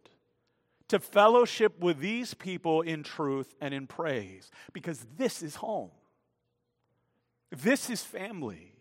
To 0.89 0.99
fellowship 0.99 1.79
with 1.81 1.99
these 1.99 2.33
people 2.33 2.83
in 2.83 3.03
truth 3.03 3.53
and 3.59 3.73
in 3.73 3.85
praise, 3.85 4.49
because 4.71 5.05
this 5.17 5.43
is 5.43 5.55
home. 5.55 5.91
This 7.61 7.89
is 7.89 8.01
family. 8.01 8.73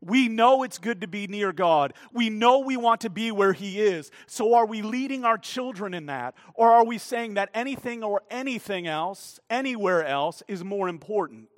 We 0.00 0.28
know 0.28 0.64
it's 0.64 0.78
good 0.78 1.00
to 1.00 1.08
be 1.08 1.26
near 1.26 1.52
God. 1.52 1.94
We 2.12 2.28
know 2.28 2.58
we 2.58 2.76
want 2.76 3.00
to 3.02 3.10
be 3.10 3.30
where 3.30 3.54
He 3.54 3.80
is. 3.80 4.10
So, 4.26 4.54
are 4.54 4.66
we 4.66 4.82
leading 4.82 5.24
our 5.24 5.38
children 5.38 5.94
in 5.94 6.06
that? 6.06 6.34
Or 6.54 6.70
are 6.70 6.84
we 6.84 6.98
saying 6.98 7.34
that 7.34 7.48
anything 7.54 8.04
or 8.04 8.22
anything 8.30 8.86
else, 8.86 9.40
anywhere 9.48 10.04
else, 10.04 10.42
is 10.46 10.62
more 10.62 10.88
important 10.88 11.48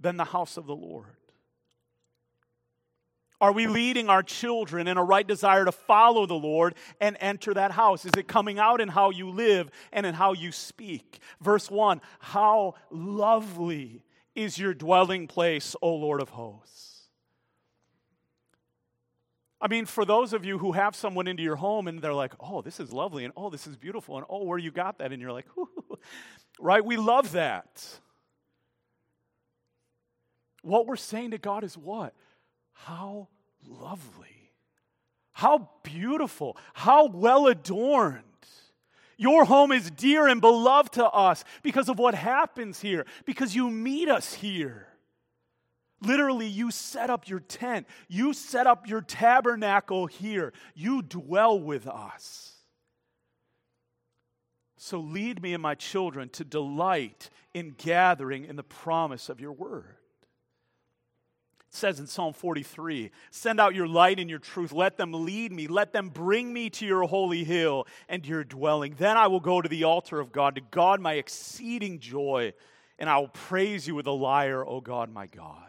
than 0.00 0.16
the 0.16 0.24
house 0.24 0.56
of 0.56 0.66
the 0.66 0.76
Lord? 0.76 1.18
Are 3.40 3.52
we 3.52 3.66
leading 3.66 4.08
our 4.08 4.22
children 4.22 4.88
in 4.88 4.96
a 4.96 5.04
right 5.04 5.26
desire 5.26 5.64
to 5.64 5.72
follow 5.72 6.26
the 6.26 6.34
Lord 6.34 6.74
and 7.00 7.16
enter 7.20 7.54
that 7.54 7.70
house? 7.70 8.04
Is 8.04 8.12
it 8.16 8.26
coming 8.26 8.58
out 8.58 8.80
in 8.80 8.88
how 8.88 9.10
you 9.10 9.30
live 9.30 9.70
and 9.92 10.04
in 10.06 10.14
how 10.14 10.32
you 10.32 10.50
speak? 10.50 11.20
Verse 11.40 11.70
1 11.70 12.00
How 12.20 12.74
lovely 12.90 14.02
is 14.38 14.56
your 14.56 14.72
dwelling 14.72 15.26
place, 15.26 15.74
O 15.82 15.92
Lord 15.94 16.20
of 16.20 16.28
hosts. 16.30 17.08
I 19.60 19.66
mean, 19.66 19.84
for 19.84 20.04
those 20.04 20.32
of 20.32 20.44
you 20.44 20.58
who 20.58 20.70
have 20.70 20.94
someone 20.94 21.26
into 21.26 21.42
your 21.42 21.56
home 21.56 21.88
and 21.88 22.00
they're 22.00 22.14
like, 22.14 22.34
oh, 22.38 22.62
this 22.62 22.78
is 22.78 22.92
lovely, 22.92 23.24
and 23.24 23.32
oh, 23.36 23.50
this 23.50 23.66
is 23.66 23.76
beautiful, 23.76 24.16
and 24.16 24.24
oh, 24.30 24.44
where 24.44 24.56
you 24.58 24.70
got 24.70 24.98
that? 24.98 25.12
And 25.12 25.20
you're 25.20 25.32
like, 25.32 25.46
right? 26.60 26.84
We 26.84 26.96
love 26.96 27.32
that. 27.32 27.84
What 30.62 30.86
we're 30.86 30.94
saying 30.94 31.32
to 31.32 31.38
God 31.38 31.64
is 31.64 31.76
what? 31.76 32.14
How 32.72 33.26
lovely, 33.66 34.52
how 35.32 35.68
beautiful, 35.82 36.56
how 36.74 37.08
well 37.08 37.48
adorned. 37.48 38.22
Your 39.18 39.44
home 39.44 39.72
is 39.72 39.90
dear 39.90 40.28
and 40.28 40.40
beloved 40.40 40.92
to 40.94 41.04
us 41.04 41.44
because 41.62 41.88
of 41.88 41.98
what 41.98 42.14
happens 42.14 42.80
here, 42.80 43.04
because 43.26 43.54
you 43.54 43.68
meet 43.68 44.08
us 44.08 44.32
here. 44.32 44.86
Literally, 46.00 46.46
you 46.46 46.70
set 46.70 47.10
up 47.10 47.28
your 47.28 47.40
tent, 47.40 47.88
you 48.06 48.32
set 48.32 48.68
up 48.68 48.88
your 48.88 49.00
tabernacle 49.00 50.06
here, 50.06 50.52
you 50.74 51.02
dwell 51.02 51.58
with 51.58 51.88
us. 51.88 52.54
So 54.76 55.00
lead 55.00 55.42
me 55.42 55.52
and 55.52 55.62
my 55.62 55.74
children 55.74 56.28
to 56.30 56.44
delight 56.44 57.30
in 57.52 57.74
gathering 57.76 58.44
in 58.44 58.54
the 58.54 58.62
promise 58.62 59.28
of 59.28 59.40
your 59.40 59.52
word. 59.52 59.97
Says 61.70 62.00
in 62.00 62.06
Psalm 62.06 62.32
43 62.32 63.10
Send 63.30 63.60
out 63.60 63.74
your 63.74 63.86
light 63.86 64.18
and 64.18 64.30
your 64.30 64.38
truth. 64.38 64.72
Let 64.72 64.96
them 64.96 65.12
lead 65.12 65.52
me. 65.52 65.66
Let 65.66 65.92
them 65.92 66.08
bring 66.08 66.52
me 66.52 66.70
to 66.70 66.86
your 66.86 67.02
holy 67.04 67.44
hill 67.44 67.86
and 68.08 68.26
your 68.26 68.44
dwelling. 68.44 68.94
Then 68.96 69.16
I 69.16 69.26
will 69.26 69.40
go 69.40 69.60
to 69.60 69.68
the 69.68 69.84
altar 69.84 70.18
of 70.18 70.32
God, 70.32 70.54
to 70.54 70.62
God 70.70 71.00
my 71.00 71.14
exceeding 71.14 71.98
joy, 71.98 72.54
and 72.98 73.10
I 73.10 73.18
will 73.18 73.28
praise 73.28 73.86
you 73.86 73.94
with 73.94 74.06
a 74.06 74.12
lyre, 74.12 74.64
O 74.64 74.80
God, 74.80 75.12
my 75.12 75.26
God. 75.26 75.68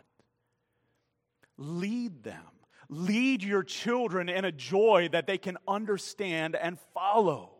Lead 1.57 2.23
them. 2.23 2.43
Lead 2.87 3.43
your 3.43 3.61
children 3.61 4.29
in 4.29 4.45
a 4.45 4.51
joy 4.51 5.09
that 5.11 5.27
they 5.27 5.37
can 5.37 5.57
understand 5.67 6.55
and 6.55 6.79
follow. 6.93 7.51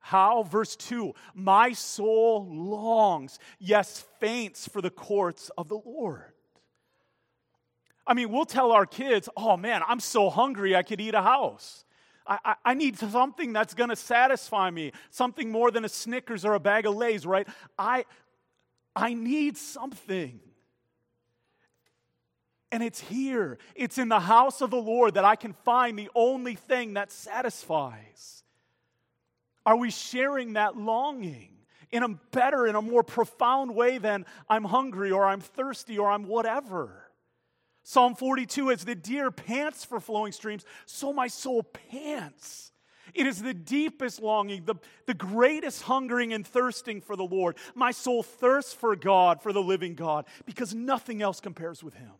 How? 0.00 0.42
Verse 0.42 0.76
2 0.76 1.14
My 1.34 1.72
soul 1.72 2.48
longs, 2.50 3.38
yes, 3.58 4.04
faints 4.18 4.66
for 4.66 4.82
the 4.82 4.90
courts 4.90 5.50
of 5.56 5.68
the 5.68 5.78
Lord. 5.78 6.33
I 8.06 8.14
mean, 8.14 8.30
we'll 8.30 8.44
tell 8.44 8.72
our 8.72 8.86
kids, 8.86 9.28
oh 9.36 9.56
man, 9.56 9.82
I'm 9.86 10.00
so 10.00 10.30
hungry 10.30 10.76
I 10.76 10.82
could 10.82 11.00
eat 11.00 11.14
a 11.14 11.22
house. 11.22 11.84
I, 12.26 12.38
I, 12.44 12.54
I 12.64 12.74
need 12.74 12.98
something 12.98 13.52
that's 13.52 13.74
going 13.74 13.90
to 13.90 13.96
satisfy 13.96 14.70
me, 14.70 14.92
something 15.10 15.50
more 15.50 15.70
than 15.70 15.84
a 15.84 15.88
Snickers 15.88 16.44
or 16.44 16.54
a 16.54 16.60
bag 16.60 16.86
of 16.86 16.94
Lay's, 16.94 17.26
right? 17.26 17.46
I, 17.78 18.04
I 18.94 19.14
need 19.14 19.56
something. 19.56 20.40
And 22.70 22.82
it's 22.82 23.00
here, 23.00 23.58
it's 23.74 23.98
in 23.98 24.08
the 24.08 24.20
house 24.20 24.60
of 24.60 24.70
the 24.70 24.76
Lord 24.76 25.14
that 25.14 25.24
I 25.24 25.36
can 25.36 25.52
find 25.64 25.98
the 25.98 26.10
only 26.14 26.56
thing 26.56 26.94
that 26.94 27.12
satisfies. 27.12 28.42
Are 29.64 29.76
we 29.76 29.90
sharing 29.90 30.54
that 30.54 30.76
longing 30.76 31.50
in 31.90 32.02
a 32.02 32.08
better, 32.08 32.66
in 32.66 32.74
a 32.74 32.82
more 32.82 33.04
profound 33.04 33.74
way 33.74 33.98
than 33.98 34.26
I'm 34.50 34.64
hungry 34.64 35.12
or 35.12 35.24
I'm 35.24 35.40
thirsty 35.40 35.98
or 35.98 36.10
I'm 36.10 36.26
whatever? 36.26 37.03
Psalm 37.84 38.16
42 38.16 38.70
As 38.70 38.84
the 38.84 38.94
deer 38.94 39.30
pants 39.30 39.84
for 39.84 40.00
flowing 40.00 40.32
streams, 40.32 40.64
so 40.86 41.12
my 41.12 41.28
soul 41.28 41.62
pants. 41.62 42.72
It 43.12 43.26
is 43.26 43.42
the 43.42 43.54
deepest 43.54 44.20
longing, 44.20 44.64
the, 44.64 44.76
the 45.06 45.14
greatest 45.14 45.82
hungering 45.82 46.32
and 46.32 46.44
thirsting 46.44 47.02
for 47.02 47.14
the 47.14 47.24
Lord. 47.24 47.56
My 47.74 47.90
soul 47.90 48.22
thirsts 48.22 48.72
for 48.72 48.96
God, 48.96 49.42
for 49.42 49.52
the 49.52 49.62
living 49.62 49.94
God, 49.94 50.24
because 50.46 50.74
nothing 50.74 51.20
else 51.20 51.38
compares 51.38 51.84
with 51.84 51.94
Him. 51.94 52.10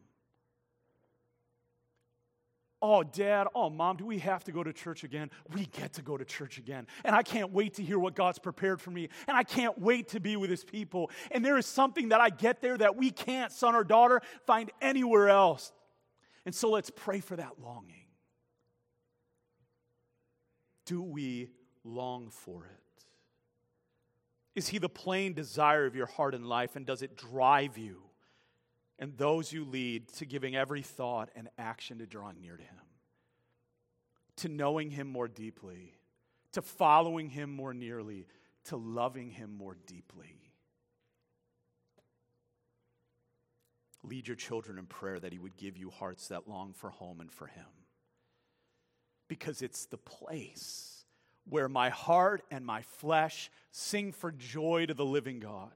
Oh, 2.82 3.02
dad, 3.02 3.46
oh, 3.54 3.70
mom, 3.70 3.96
do 3.96 4.04
we 4.04 4.18
have 4.18 4.44
to 4.44 4.52
go 4.52 4.62
to 4.62 4.72
church 4.72 5.04
again? 5.04 5.30
We 5.54 5.66
get 5.66 5.94
to 5.94 6.02
go 6.02 6.18
to 6.18 6.24
church 6.24 6.58
again. 6.58 6.86
And 7.04 7.16
I 7.16 7.22
can't 7.22 7.50
wait 7.50 7.74
to 7.74 7.82
hear 7.82 7.98
what 7.98 8.14
God's 8.14 8.38
prepared 8.38 8.80
for 8.80 8.90
me. 8.90 9.08
And 9.26 9.36
I 9.36 9.42
can't 9.42 9.78
wait 9.78 10.08
to 10.08 10.20
be 10.20 10.36
with 10.36 10.50
his 10.50 10.64
people. 10.64 11.10
And 11.30 11.42
there 11.42 11.56
is 11.56 11.64
something 11.64 12.10
that 12.10 12.20
I 12.20 12.28
get 12.28 12.60
there 12.60 12.76
that 12.76 12.96
we 12.96 13.10
can't, 13.10 13.50
son 13.50 13.74
or 13.74 13.84
daughter, 13.84 14.20
find 14.46 14.70
anywhere 14.82 15.30
else. 15.30 15.72
And 16.44 16.54
so 16.54 16.70
let's 16.70 16.90
pray 16.90 17.20
for 17.20 17.36
that 17.36 17.52
longing. 17.62 18.04
Do 20.84 21.02
we 21.02 21.48
long 21.84 22.28
for 22.28 22.66
it? 22.66 23.04
Is 24.54 24.68
he 24.68 24.78
the 24.78 24.88
plain 24.88 25.32
desire 25.32 25.86
of 25.86 25.96
your 25.96 26.06
heart 26.06 26.34
and 26.34 26.46
life? 26.46 26.76
And 26.76 26.84
does 26.84 27.02
it 27.02 27.16
drive 27.16 27.78
you? 27.78 28.02
And 28.98 29.16
those 29.16 29.52
you 29.52 29.64
lead 29.64 30.08
to 30.14 30.26
giving 30.26 30.54
every 30.54 30.82
thought 30.82 31.30
and 31.34 31.48
action 31.58 31.98
to 31.98 32.06
drawing 32.06 32.40
near 32.40 32.56
to 32.56 32.62
Him, 32.62 32.80
to 34.36 34.48
knowing 34.48 34.90
Him 34.90 35.08
more 35.08 35.28
deeply, 35.28 35.94
to 36.52 36.62
following 36.62 37.28
Him 37.28 37.50
more 37.50 37.74
nearly, 37.74 38.26
to 38.66 38.76
loving 38.76 39.30
Him 39.30 39.56
more 39.56 39.76
deeply. 39.86 40.40
Lead 44.04 44.28
your 44.28 44.36
children 44.36 44.78
in 44.78 44.86
prayer 44.86 45.18
that 45.18 45.32
He 45.32 45.38
would 45.38 45.56
give 45.56 45.76
you 45.76 45.90
hearts 45.90 46.28
that 46.28 46.48
long 46.48 46.72
for 46.72 46.90
home 46.90 47.20
and 47.20 47.32
for 47.32 47.46
Him. 47.46 47.66
Because 49.26 49.62
it's 49.62 49.86
the 49.86 49.96
place 49.96 51.04
where 51.48 51.68
my 51.68 51.88
heart 51.88 52.42
and 52.50 52.64
my 52.64 52.82
flesh 52.82 53.50
sing 53.72 54.12
for 54.12 54.30
joy 54.30 54.86
to 54.86 54.94
the 54.94 55.04
living 55.04 55.40
God 55.40 55.72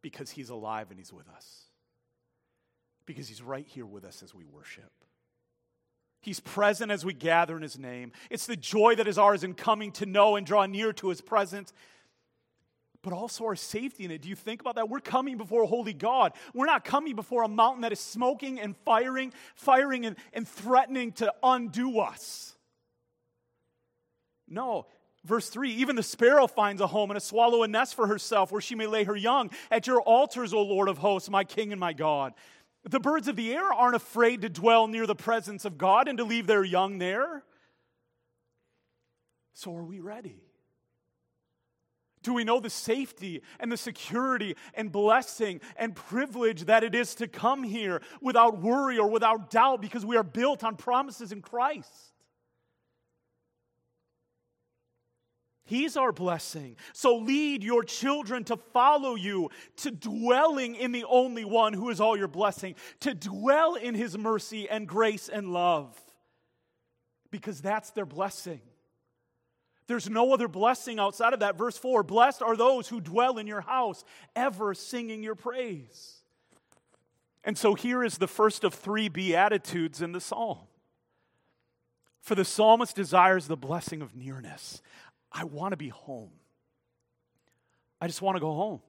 because 0.00 0.30
He's 0.30 0.48
alive 0.48 0.86
and 0.90 0.98
He's 0.98 1.12
with 1.12 1.28
us 1.28 1.67
because 3.08 3.26
He's 3.26 3.42
right 3.42 3.66
here 3.66 3.86
with 3.86 4.04
us 4.04 4.22
as 4.22 4.34
we 4.34 4.44
worship. 4.44 4.92
He's 6.20 6.40
present 6.40 6.92
as 6.92 7.06
we 7.06 7.14
gather 7.14 7.56
in 7.56 7.62
His 7.62 7.78
name. 7.78 8.12
It's 8.30 8.46
the 8.46 8.54
joy 8.54 8.94
that 8.96 9.08
is 9.08 9.16
ours 9.16 9.42
in 9.42 9.54
coming 9.54 9.92
to 9.92 10.06
know 10.06 10.36
and 10.36 10.46
draw 10.46 10.66
near 10.66 10.92
to 10.92 11.08
His 11.08 11.22
presence, 11.22 11.72
but 13.02 13.14
also 13.14 13.44
our 13.46 13.56
safety 13.56 14.04
in 14.04 14.10
it. 14.10 14.20
Do 14.20 14.28
you 14.28 14.36
think 14.36 14.60
about 14.60 14.74
that? 14.74 14.90
We're 14.90 15.00
coming 15.00 15.38
before 15.38 15.62
a 15.62 15.66
holy 15.66 15.94
God. 15.94 16.34
We're 16.52 16.66
not 16.66 16.84
coming 16.84 17.16
before 17.16 17.44
a 17.44 17.48
mountain 17.48 17.80
that 17.80 17.92
is 17.92 18.00
smoking 18.00 18.60
and 18.60 18.76
firing, 18.84 19.32
firing 19.54 20.04
and, 20.04 20.16
and 20.34 20.46
threatening 20.46 21.12
to 21.12 21.32
undo 21.42 22.00
us. 22.00 22.54
No, 24.46 24.86
Verse 25.24 25.48
3 25.48 25.72
Even 25.72 25.96
the 25.96 26.02
sparrow 26.02 26.46
finds 26.46 26.80
a 26.80 26.86
home 26.86 27.10
and 27.10 27.16
a 27.18 27.20
swallow 27.20 27.62
a 27.62 27.68
nest 27.68 27.94
for 27.94 28.06
herself 28.06 28.52
where 28.52 28.60
she 28.60 28.74
may 28.74 28.86
lay 28.86 29.04
her 29.04 29.16
young. 29.16 29.50
At 29.70 29.86
your 29.86 30.00
altars, 30.00 30.52
O 30.52 30.62
Lord 30.62 30.88
of 30.88 30.98
hosts, 30.98 31.30
my 31.30 31.44
King 31.44 31.72
and 31.72 31.80
my 31.80 31.92
God. 31.92 32.34
The 32.88 33.00
birds 33.00 33.28
of 33.28 33.36
the 33.36 33.52
air 33.52 33.70
aren't 33.70 33.96
afraid 33.96 34.40
to 34.42 34.48
dwell 34.48 34.88
near 34.88 35.06
the 35.06 35.14
presence 35.14 35.66
of 35.66 35.76
God 35.76 36.08
and 36.08 36.16
to 36.16 36.24
leave 36.24 36.46
their 36.46 36.64
young 36.64 36.98
there. 36.98 37.42
So, 39.52 39.76
are 39.76 39.84
we 39.84 40.00
ready? 40.00 40.40
Do 42.22 42.32
we 42.32 42.44
know 42.44 42.60
the 42.60 42.70
safety 42.70 43.42
and 43.60 43.70
the 43.70 43.76
security 43.76 44.56
and 44.72 44.90
blessing 44.90 45.60
and 45.76 45.94
privilege 45.94 46.64
that 46.64 46.82
it 46.82 46.94
is 46.94 47.14
to 47.16 47.28
come 47.28 47.62
here 47.62 48.00
without 48.22 48.58
worry 48.58 48.98
or 48.98 49.08
without 49.08 49.50
doubt 49.50 49.82
because 49.82 50.06
we 50.06 50.16
are 50.16 50.22
built 50.22 50.64
on 50.64 50.76
promises 50.76 51.30
in 51.30 51.42
Christ? 51.42 52.12
He's 55.68 55.98
our 55.98 56.12
blessing. 56.12 56.76
So 56.94 57.16
lead 57.16 57.62
your 57.62 57.84
children 57.84 58.42
to 58.44 58.56
follow 58.56 59.16
you, 59.16 59.50
to 59.76 59.90
dwelling 59.90 60.76
in 60.76 60.92
the 60.92 61.04
only 61.04 61.44
one 61.44 61.74
who 61.74 61.90
is 61.90 62.00
all 62.00 62.16
your 62.16 62.26
blessing, 62.26 62.74
to 63.00 63.12
dwell 63.12 63.74
in 63.74 63.94
his 63.94 64.16
mercy 64.16 64.66
and 64.66 64.88
grace 64.88 65.28
and 65.28 65.52
love, 65.52 65.94
because 67.30 67.60
that's 67.60 67.90
their 67.90 68.06
blessing. 68.06 68.62
There's 69.88 70.08
no 70.08 70.32
other 70.32 70.48
blessing 70.48 70.98
outside 70.98 71.34
of 71.34 71.40
that. 71.40 71.58
Verse 71.58 71.76
4 71.76 72.02
Blessed 72.02 72.40
are 72.40 72.56
those 72.56 72.88
who 72.88 72.98
dwell 73.02 73.36
in 73.36 73.46
your 73.46 73.60
house, 73.60 74.04
ever 74.34 74.72
singing 74.72 75.22
your 75.22 75.34
praise. 75.34 76.22
And 77.44 77.58
so 77.58 77.74
here 77.74 78.02
is 78.02 78.16
the 78.16 78.26
first 78.26 78.64
of 78.64 78.72
three 78.72 79.10
Beatitudes 79.10 80.00
in 80.00 80.12
the 80.12 80.20
psalm. 80.20 80.60
For 82.22 82.34
the 82.34 82.44
psalmist 82.44 82.96
desires 82.96 83.48
the 83.48 83.56
blessing 83.56 84.02
of 84.02 84.14
nearness. 84.14 84.82
I 85.32 85.44
want 85.44 85.72
to 85.72 85.76
be 85.76 85.88
home. 85.88 86.30
I 88.00 88.06
just 88.06 88.22
want 88.22 88.36
to 88.36 88.40
go 88.40 88.54
home. 88.54 88.80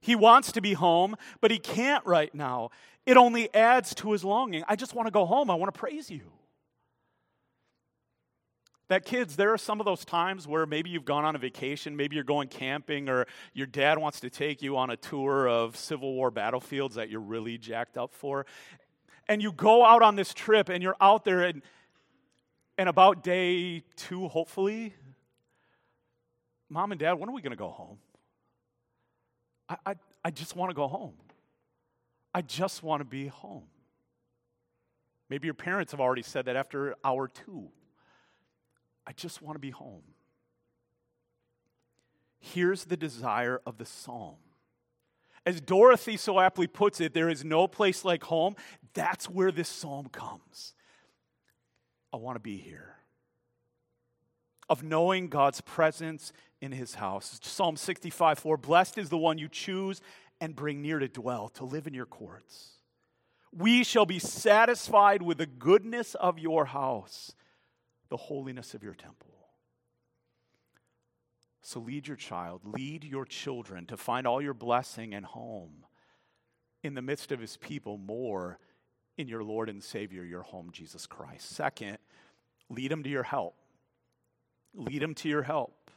He 0.00 0.16
wants 0.16 0.52
to 0.52 0.60
be 0.60 0.74
home, 0.74 1.16
but 1.40 1.50
he 1.50 1.58
can't 1.58 2.04
right 2.04 2.34
now. 2.34 2.70
It 3.06 3.16
only 3.16 3.52
adds 3.54 3.94
to 3.96 4.12
his 4.12 4.24
longing. 4.24 4.62
I 4.68 4.76
just 4.76 4.94
want 4.94 5.06
to 5.06 5.10
go 5.10 5.24
home. 5.24 5.50
I 5.50 5.54
want 5.54 5.72
to 5.72 5.78
praise 5.78 6.10
you. 6.10 6.30
That 8.88 9.06
kids, 9.06 9.36
there 9.36 9.52
are 9.54 9.58
some 9.58 9.80
of 9.80 9.86
those 9.86 10.04
times 10.04 10.46
where 10.46 10.66
maybe 10.66 10.90
you've 10.90 11.06
gone 11.06 11.24
on 11.24 11.34
a 11.34 11.38
vacation, 11.38 11.96
maybe 11.96 12.16
you're 12.16 12.24
going 12.24 12.48
camping, 12.48 13.08
or 13.08 13.26
your 13.54 13.66
dad 13.66 13.98
wants 13.98 14.20
to 14.20 14.30
take 14.30 14.60
you 14.60 14.76
on 14.76 14.90
a 14.90 14.96
tour 14.96 15.48
of 15.48 15.74
Civil 15.74 16.12
War 16.12 16.30
battlefields 16.30 16.96
that 16.96 17.08
you're 17.08 17.20
really 17.20 17.56
jacked 17.56 17.96
up 17.96 18.12
for. 18.12 18.44
And 19.26 19.42
you 19.42 19.52
go 19.52 19.86
out 19.86 20.02
on 20.02 20.16
this 20.16 20.34
trip 20.34 20.68
and 20.68 20.82
you're 20.82 20.96
out 21.00 21.24
there, 21.24 21.44
and, 21.44 21.62
and 22.76 22.90
about 22.90 23.22
day 23.22 23.84
two, 23.96 24.28
hopefully, 24.28 24.92
mom 26.74 26.90
and 26.90 26.98
dad, 26.98 27.12
when 27.12 27.28
are 27.28 27.32
we 27.32 27.40
going 27.40 27.52
to 27.52 27.56
go 27.56 27.70
home? 27.70 27.98
I, 29.68 29.76
I, 29.86 29.94
I 30.24 30.30
just 30.32 30.56
want 30.56 30.70
to 30.70 30.74
go 30.74 30.88
home. 30.88 31.14
I 32.34 32.42
just 32.42 32.82
want 32.82 33.00
to 33.00 33.04
be 33.04 33.28
home. 33.28 33.68
Maybe 35.30 35.46
your 35.46 35.54
parents 35.54 35.92
have 35.92 36.00
already 36.00 36.22
said 36.22 36.46
that 36.46 36.56
after 36.56 36.96
hour 37.04 37.28
two. 37.28 37.68
I 39.06 39.12
just 39.12 39.40
want 39.40 39.54
to 39.54 39.60
be 39.60 39.70
home. 39.70 40.02
Here's 42.40 42.86
the 42.86 42.96
desire 42.96 43.60
of 43.64 43.78
the 43.78 43.86
psalm. 43.86 44.36
As 45.46 45.60
Dorothy 45.60 46.16
so 46.16 46.40
aptly 46.40 46.66
puts 46.66 47.00
it, 47.00 47.14
there 47.14 47.28
is 47.28 47.44
no 47.44 47.68
place 47.68 48.04
like 48.04 48.24
home. 48.24 48.56
That's 48.94 49.30
where 49.30 49.52
this 49.52 49.68
psalm 49.68 50.08
comes. 50.08 50.74
I 52.12 52.16
want 52.16 52.34
to 52.34 52.40
be 52.40 52.56
here. 52.56 52.96
Of 54.68 54.82
knowing 54.82 55.28
God's 55.28 55.60
presence 55.60 56.32
in 56.60 56.72
his 56.72 56.94
house. 56.94 57.38
Psalm 57.42 57.76
65 57.76 58.38
4 58.38 58.56
Blessed 58.56 58.98
is 58.98 59.10
the 59.10 59.18
one 59.18 59.38
you 59.38 59.48
choose 59.48 60.00
and 60.40 60.56
bring 60.56 60.82
near 60.82 60.98
to 60.98 61.08
dwell, 61.08 61.48
to 61.50 61.64
live 61.64 61.86
in 61.86 61.94
your 61.94 62.06
courts. 62.06 62.78
We 63.52 63.84
shall 63.84 64.06
be 64.06 64.18
satisfied 64.18 65.22
with 65.22 65.38
the 65.38 65.46
goodness 65.46 66.14
of 66.14 66.38
your 66.38 66.64
house 66.64 67.34
the 68.14 68.16
holiness 68.16 68.74
of 68.74 68.82
your 68.84 68.94
temple. 68.94 69.34
So 71.62 71.80
lead 71.80 72.06
your 72.06 72.16
child, 72.16 72.60
lead 72.64 73.02
your 73.02 73.24
children 73.24 73.86
to 73.86 73.96
find 73.96 74.26
all 74.26 74.42
your 74.42 74.54
blessing 74.54 75.14
and 75.14 75.24
home 75.24 75.84
in 76.82 76.94
the 76.94 77.02
midst 77.02 77.32
of 77.32 77.40
his 77.40 77.56
people 77.56 77.96
more 77.96 78.58
in 79.16 79.26
your 79.26 79.42
Lord 79.42 79.68
and 79.68 79.82
Savior, 79.82 80.22
your 80.22 80.42
home, 80.42 80.70
Jesus 80.70 81.06
Christ. 81.06 81.50
Second, 81.50 81.98
lead 82.68 82.90
them 82.90 83.02
to 83.02 83.10
your 83.10 83.22
help. 83.22 83.56
Lead 84.74 85.02
them 85.02 85.14
to 85.14 85.28
your 85.28 85.42
help. 85.42 85.90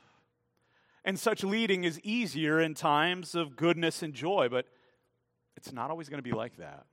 And 1.04 1.18
such 1.18 1.44
leading 1.44 1.84
is 1.84 2.00
easier 2.02 2.60
in 2.60 2.74
times 2.74 3.34
of 3.34 3.56
goodness 3.56 4.04
and 4.04 4.14
joy, 4.14 4.50
but 4.50 4.66
it's 5.56 5.72
not 5.72 5.90
always 5.90 6.10
going 6.10 6.22
to 6.22 6.30
be 6.30 6.36
like 6.36 6.58
that. 6.58 6.86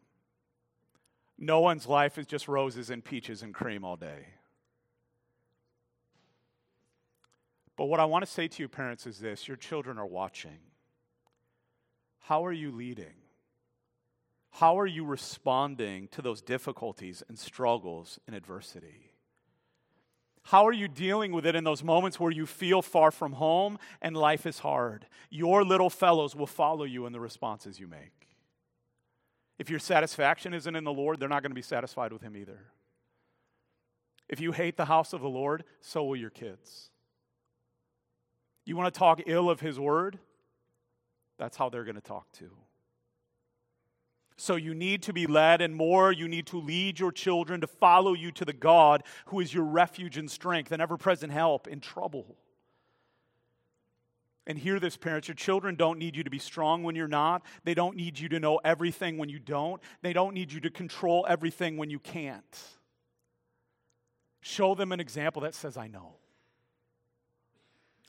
No 1.37 1.61
one's 1.61 1.87
life 1.87 2.17
is 2.17 2.27
just 2.27 2.47
roses 2.47 2.91
and 2.91 3.05
peaches 3.05 3.43
and 3.43 3.53
cream 3.53 3.85
all 3.85 3.97
day. 3.97 4.27
But 7.77 7.87
what 7.87 7.99
I 7.99 8.05
want 8.05 8.25
to 8.25 8.31
say 8.31 8.47
to 8.47 8.63
you, 8.63 8.69
parents, 8.69 9.07
is 9.07 9.19
this 9.19 9.49
your 9.49 9.57
children 9.57 9.99
are 9.99 10.07
watching. 10.07 10.59
How 12.21 12.47
are 12.47 12.53
you 12.53 12.71
leading? 12.71 13.15
How 14.51 14.79
are 14.79 14.87
you 14.87 15.05
responding 15.05 16.07
to 16.13 16.23
those 16.23 16.41
difficulties 16.41 17.23
and 17.29 17.37
struggles 17.37 18.21
and 18.27 18.37
adversity? 18.37 19.14
How 20.45 20.67
are 20.67 20.73
you 20.73 20.89
dealing 20.89 21.33
with 21.33 21.47
it 21.47 21.57
in 21.57 21.65
those 21.65 21.83
moments 21.83 22.21
where 22.21 22.31
you 22.31 22.47
feel 22.47 22.83
far 22.83 23.11
from 23.11 23.33
home 23.33 23.79
and 24.03 24.17
life 24.17 24.47
is 24.47 24.59
hard? 24.59 25.07
Your 25.31 25.65
little 25.65 25.91
fellows 25.91 26.37
will 26.37 26.47
follow 26.47 26.85
you 26.85 27.07
in 27.07 27.13
the 27.13 27.21
responses 27.21 27.81
you 27.81 27.89
make. 27.89 28.29
If 29.59 29.71
your 29.71 29.79
satisfaction 29.79 30.53
isn't 30.53 30.77
in 30.77 30.85
the 30.85 30.93
Lord, 30.93 31.19
they're 31.19 31.29
not 31.29 31.43
going 31.43 31.51
to 31.51 31.57
be 31.57 31.63
satisfied 31.63 32.13
with 32.13 32.23
Him 32.23 32.37
either. 32.37 32.59
If 34.29 34.41
you 34.41 34.53
hate 34.53 34.77
the 34.77 34.87
house 34.87 35.13
of 35.13 35.21
the 35.21 35.29
Lord, 35.29 35.65
so 35.81 36.05
will 36.05 36.17
your 36.17 36.31
kids. 36.31 36.91
You 38.65 38.77
want 38.77 38.93
to 38.93 38.99
talk 38.99 39.23
ill 39.27 39.51
of 39.51 39.61
his 39.61 39.79
word? 39.79 40.19
That's 41.39 41.57
how 41.57 41.69
they're 41.69 41.85
going 41.85 41.97
to 41.97 42.01
talk 42.01 42.31
too. 42.33 42.51
So 44.37 44.57
you 44.57 44.75
need 44.75 45.03
to 45.05 45.13
be 45.13 45.27
led, 45.27 45.61
and 45.61 45.77
more, 45.77 46.11
you 46.11 46.27
need 46.27 46.47
to 46.49 46.59
lead 46.59 46.99
your 46.99 47.13
children 47.13 47.61
to 47.61 47.67
follow 47.67 48.15
you 48.15 48.33
to 48.33 48.45
the 48.45 48.53
God 48.53 49.05
who 49.27 49.41
is 49.41 49.55
your 49.55 49.65
refuge 49.65 50.19
and 50.19 50.31
strength 50.31 50.73
and 50.73 50.83
ever 50.83 50.97
present 50.97 51.33
help 51.33 51.69
in 51.69 51.81
trouble. 51.81 52.37
And 54.47 54.59
hear 54.59 54.79
this, 54.79 54.97
parents. 54.97 55.29
Your 55.29 55.37
children 55.37 55.75
don't 55.75 55.99
need 55.99 56.17
you 56.17 56.25
to 56.25 56.31
be 56.31 56.39
strong 56.39 56.83
when 56.83 56.97
you're 56.97 57.09
not. 57.09 57.45
They 57.63 57.75
don't 57.75 57.97
need 57.97 58.19
you 58.19 58.29
to 58.31 58.41
know 58.41 58.61
everything 58.65 59.17
when 59.17 59.29
you 59.29 59.39
don't. 59.39 59.81
They 60.03 60.13
don't 60.13 60.35
need 60.35 60.53
you 60.53 60.61
to 60.61 60.71
control 60.71 61.25
everything 61.29 61.77
when 61.77 61.89
you 61.89 61.99
can't. 61.99 62.61
Show 64.41 64.75
them 64.75 64.93
an 64.93 65.01
example 65.01 65.43
that 65.43 65.55
says, 65.55 65.77
I 65.79 65.87
know. 65.87 66.17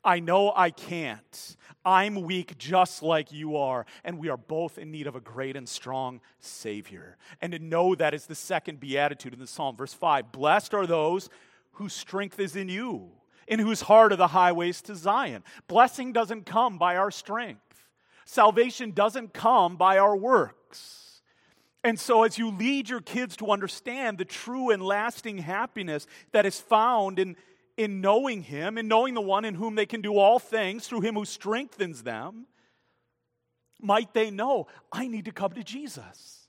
I 0.06 0.20
know 0.20 0.54
I 0.56 0.70
can't. 0.70 1.58
I'm 1.84 2.22
weak 2.22 2.58
just 2.58 3.04
like 3.04 3.32
you 3.32 3.58
are, 3.58 3.86
and 4.04 4.18
we 4.18 4.30
are 4.30 4.38
both 4.38 4.78
in 4.78 4.92
need 4.92 5.08
of 5.08 5.16
a 5.16 5.20
great 5.20 5.56
and 5.56 5.68
strong 5.68 6.22
Savior. 6.40 7.18
And 7.42 7.52
to 7.52 7.60
know 7.60 7.96
that 7.96 8.14
is 8.14 8.26
the 8.26 8.36
second 8.36 8.80
beatitude 8.80 9.34
in 9.34 9.40
the 9.40 9.48
psalm. 9.48 9.76
Verse 9.76 9.94
5 9.94 10.32
Blessed 10.32 10.74
are 10.74 10.88
those 10.88 11.30
whose 11.74 11.94
strength 11.94 12.40
is 12.40 12.56
in 12.56 12.70
you, 12.70 13.10
in 13.48 13.60
whose 13.60 13.82
heart 13.82 14.14
are 14.14 14.18
the 14.18 14.28
highways 14.28 14.82
to 14.84 14.96
Zion. 14.96 15.44
Blessing 15.68 16.14
doesn't 16.14 16.46
come 16.46 16.78
by 16.78 16.96
our 16.98 17.12
strength, 17.12 17.86
salvation 18.26 18.92
doesn't 18.92 19.34
come 19.34 19.76
by 19.76 19.98
our 19.98 20.16
works. 20.16 21.02
And 21.84 22.00
so, 22.00 22.24
as 22.24 22.40
you 22.40 22.50
lead 22.50 22.90
your 22.90 23.02
kids 23.02 23.38
to 23.38 23.52
understand 23.52 24.18
the 24.18 24.26
true 24.26 24.72
and 24.72 24.82
lasting 24.82 25.38
happiness 25.38 26.08
that 26.32 26.48
is 26.48 26.60
found 26.60 27.20
in 27.20 27.36
in 27.78 28.02
knowing 28.02 28.42
Him, 28.42 28.78
in 28.78 28.88
knowing 28.88 29.14
the 29.14 29.22
one 29.22 29.46
in 29.46 29.56
whom 29.56 29.76
they 29.76 29.86
can 29.86 30.02
do 30.02 30.18
all 30.18 30.40
things 30.40 30.88
through 30.88 31.02
Him 31.02 31.16
who 31.16 31.26
strengthens 31.26 32.04
them, 32.04 32.46
might 33.82 34.14
they 34.14 34.32
know, 34.32 34.68
I 34.92 35.08
need 35.08 35.26
to 35.26 35.32
come 35.32 35.52
to 35.52 35.64
Jesus. 35.64 36.48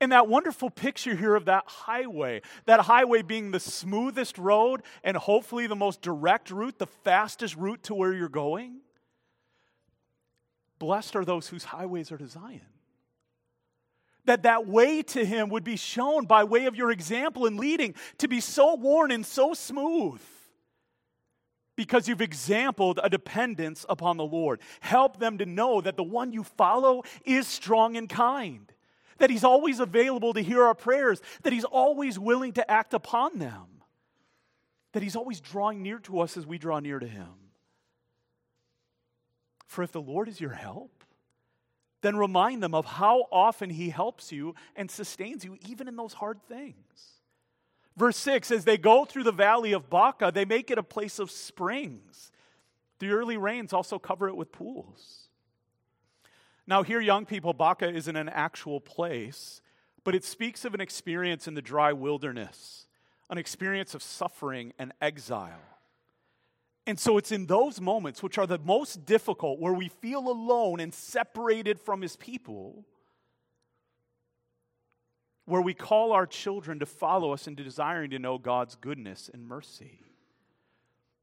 And 0.00 0.12
that 0.12 0.28
wonderful 0.28 0.68
picture 0.68 1.14
here 1.14 1.34
of 1.36 1.44
that 1.44 1.64
highway, 1.66 2.42
that 2.66 2.80
highway 2.80 3.22
being 3.22 3.52
the 3.52 3.60
smoothest 3.60 4.36
road 4.36 4.82
and 5.04 5.16
hopefully 5.16 5.68
the 5.68 5.76
most 5.76 6.02
direct 6.02 6.50
route, 6.50 6.78
the 6.78 6.88
fastest 6.88 7.56
route 7.56 7.84
to 7.84 7.94
where 7.94 8.12
you're 8.12 8.28
going. 8.28 8.80
Blessed 10.80 11.14
are 11.14 11.24
those 11.24 11.46
whose 11.46 11.62
highways 11.62 12.10
are 12.10 12.18
to 12.18 12.26
Zion 12.26 12.71
that 14.24 14.44
that 14.44 14.66
way 14.66 15.02
to 15.02 15.24
him 15.24 15.48
would 15.48 15.64
be 15.64 15.76
shown 15.76 16.26
by 16.26 16.44
way 16.44 16.66
of 16.66 16.76
your 16.76 16.90
example 16.90 17.46
and 17.46 17.58
leading 17.58 17.94
to 18.18 18.28
be 18.28 18.40
so 18.40 18.74
worn 18.74 19.10
and 19.10 19.26
so 19.26 19.54
smooth 19.54 20.20
because 21.76 22.06
you've 22.06 22.20
exampled 22.20 23.00
a 23.02 23.08
dependence 23.08 23.84
upon 23.88 24.16
the 24.16 24.24
Lord. 24.24 24.60
Help 24.80 25.18
them 25.18 25.38
to 25.38 25.46
know 25.46 25.80
that 25.80 25.96
the 25.96 26.02
one 26.02 26.32
you 26.32 26.44
follow 26.44 27.02
is 27.24 27.46
strong 27.46 27.96
and 27.96 28.08
kind, 28.08 28.72
that 29.18 29.30
he's 29.30 29.44
always 29.44 29.80
available 29.80 30.32
to 30.34 30.40
hear 30.40 30.62
our 30.62 30.74
prayers, 30.74 31.20
that 31.42 31.52
he's 31.52 31.64
always 31.64 32.18
willing 32.18 32.52
to 32.52 32.70
act 32.70 32.94
upon 32.94 33.38
them, 33.38 33.82
that 34.92 35.02
he's 35.02 35.16
always 35.16 35.40
drawing 35.40 35.82
near 35.82 35.98
to 36.00 36.20
us 36.20 36.36
as 36.36 36.46
we 36.46 36.58
draw 36.58 36.78
near 36.78 36.98
to 36.98 37.08
him. 37.08 37.32
For 39.66 39.82
if 39.82 39.92
the 39.92 40.02
Lord 40.02 40.28
is 40.28 40.40
your 40.40 40.52
help, 40.52 41.02
then 42.02 42.16
remind 42.16 42.62
them 42.62 42.74
of 42.74 42.84
how 42.84 43.26
often 43.32 43.70
He 43.70 43.90
helps 43.90 44.30
you 44.30 44.54
and 44.76 44.90
sustains 44.90 45.44
you, 45.44 45.56
even 45.66 45.88
in 45.88 45.96
those 45.96 46.12
hard 46.12 46.42
things. 46.48 46.74
Verse 47.96 48.16
6 48.16 48.50
as 48.50 48.64
they 48.64 48.76
go 48.76 49.04
through 49.04 49.24
the 49.24 49.32
valley 49.32 49.72
of 49.72 49.88
Baca, 49.88 50.30
they 50.32 50.44
make 50.44 50.70
it 50.70 50.78
a 50.78 50.82
place 50.82 51.18
of 51.18 51.30
springs. 51.30 52.30
The 52.98 53.10
early 53.10 53.36
rains 53.36 53.72
also 53.72 53.98
cover 53.98 54.28
it 54.28 54.36
with 54.36 54.52
pools. 54.52 55.28
Now, 56.66 56.82
here, 56.82 57.00
young 57.00 57.26
people, 57.26 57.52
Baca 57.52 57.88
isn't 57.88 58.16
an 58.16 58.28
actual 58.28 58.80
place, 58.80 59.60
but 60.04 60.14
it 60.14 60.24
speaks 60.24 60.64
of 60.64 60.74
an 60.74 60.80
experience 60.80 61.48
in 61.48 61.54
the 61.54 61.62
dry 61.62 61.92
wilderness, 61.92 62.86
an 63.28 63.38
experience 63.38 63.94
of 63.94 64.02
suffering 64.02 64.72
and 64.78 64.92
exile. 65.00 65.71
And 66.86 66.98
so 66.98 67.16
it's 67.16 67.30
in 67.30 67.46
those 67.46 67.80
moments, 67.80 68.22
which 68.22 68.38
are 68.38 68.46
the 68.46 68.58
most 68.58 69.06
difficult, 69.06 69.60
where 69.60 69.72
we 69.72 69.88
feel 69.88 70.28
alone 70.28 70.80
and 70.80 70.92
separated 70.92 71.78
from 71.80 72.02
his 72.02 72.16
people, 72.16 72.84
where 75.44 75.62
we 75.62 75.74
call 75.74 76.12
our 76.12 76.26
children 76.26 76.80
to 76.80 76.86
follow 76.86 77.32
us 77.32 77.46
and 77.46 77.56
desiring 77.56 78.10
to 78.10 78.18
know 78.18 78.36
God's 78.36 78.74
goodness 78.74 79.30
and 79.32 79.46
mercy. 79.46 80.00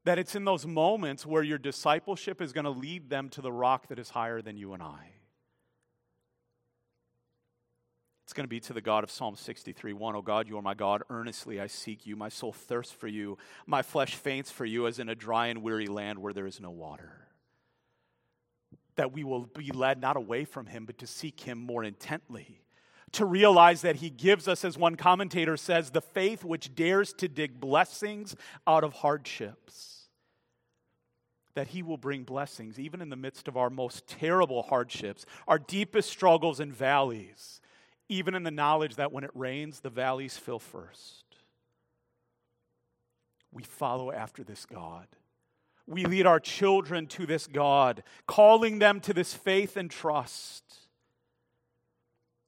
That 0.04 0.18
it's 0.18 0.34
in 0.34 0.46
those 0.46 0.66
moments 0.66 1.26
where 1.26 1.42
your 1.42 1.58
discipleship 1.58 2.40
is 2.40 2.54
going 2.54 2.64
to 2.64 2.70
lead 2.70 3.10
them 3.10 3.28
to 3.30 3.42
the 3.42 3.52
rock 3.52 3.88
that 3.88 3.98
is 3.98 4.10
higher 4.10 4.40
than 4.40 4.56
you 4.56 4.72
and 4.72 4.82
I. 4.82 5.19
It's 8.30 8.36
going 8.36 8.44
to 8.44 8.48
be 8.48 8.60
to 8.60 8.72
the 8.72 8.80
God 8.80 9.02
of 9.02 9.10
Psalm 9.10 9.34
63 9.34 9.92
1. 9.92 10.14
Oh 10.14 10.22
God, 10.22 10.46
you 10.46 10.56
are 10.56 10.62
my 10.62 10.74
God. 10.74 11.02
Earnestly 11.10 11.60
I 11.60 11.66
seek 11.66 12.06
you. 12.06 12.14
My 12.14 12.28
soul 12.28 12.52
thirsts 12.52 12.92
for 12.92 13.08
you. 13.08 13.36
My 13.66 13.82
flesh 13.82 14.14
faints 14.14 14.52
for 14.52 14.64
you 14.64 14.86
as 14.86 15.00
in 15.00 15.08
a 15.08 15.16
dry 15.16 15.48
and 15.48 15.64
weary 15.64 15.88
land 15.88 16.20
where 16.20 16.32
there 16.32 16.46
is 16.46 16.60
no 16.60 16.70
water. 16.70 17.26
that 18.94 19.10
we 19.10 19.24
will 19.24 19.46
be 19.46 19.72
led 19.72 20.00
not 20.00 20.16
away 20.16 20.44
from 20.44 20.66
Him, 20.66 20.86
but 20.86 20.98
to 20.98 21.08
seek 21.08 21.40
Him 21.40 21.58
more 21.58 21.82
intently. 21.82 22.62
To 23.14 23.24
realize 23.24 23.82
that 23.82 23.96
He 23.96 24.10
gives 24.10 24.46
us, 24.46 24.64
as 24.64 24.78
one 24.78 24.94
commentator 24.94 25.56
says, 25.56 25.90
the 25.90 26.00
faith 26.00 26.44
which 26.44 26.72
dares 26.76 27.12
to 27.14 27.26
dig 27.26 27.58
blessings 27.58 28.36
out 28.64 28.84
of 28.84 28.92
hardships. 28.92 30.06
That 31.54 31.66
He 31.66 31.82
will 31.82 31.96
bring 31.96 32.22
blessings 32.22 32.78
even 32.78 33.02
in 33.02 33.10
the 33.10 33.16
midst 33.16 33.48
of 33.48 33.56
our 33.56 33.70
most 33.70 34.06
terrible 34.06 34.62
hardships, 34.62 35.26
our 35.48 35.58
deepest 35.58 36.08
struggles 36.08 36.60
and 36.60 36.72
valleys, 36.72 37.60
even 38.10 38.34
in 38.34 38.42
the 38.42 38.50
knowledge 38.50 38.96
that 38.96 39.12
when 39.12 39.24
it 39.24 39.30
rains, 39.34 39.80
the 39.80 39.90
valleys 39.90 40.36
fill 40.36 40.58
first. 40.58 41.24
We 43.52 43.62
follow 43.62 44.12
after 44.12 44.44
this 44.44 44.66
God 44.66 45.06
we 45.90 46.04
lead 46.04 46.24
our 46.24 46.38
children 46.38 47.06
to 47.08 47.26
this 47.26 47.48
God, 47.48 48.04
calling 48.26 48.78
them 48.78 49.00
to 49.00 49.12
this 49.12 49.34
faith 49.34 49.76
and 49.76 49.90
trust, 49.90 50.62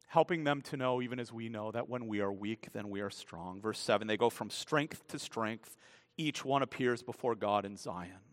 helping 0.07 0.45
them 0.45 0.63
to 0.63 0.77
know, 0.77 1.03
even 1.03 1.19
as 1.19 1.33
we 1.33 1.49
know, 1.49 1.73
that 1.73 1.89
when 1.89 2.07
we 2.07 2.21
are 2.21 2.33
weak, 2.33 2.69
then 2.73 2.89
we 2.89 3.01
are 3.01 3.11
strong. 3.11 3.61
Verse 3.61 3.81
7 3.81 4.07
they 4.07 4.17
go 4.17 4.31
from 4.31 4.49
strength 4.49 5.09
to 5.09 5.19
strength, 5.19 5.77
each 6.17 6.45
one 6.45 6.63
appears 6.63 7.03
before 7.03 7.35
God 7.35 7.65
in 7.65 7.77
Zion. 7.77 8.32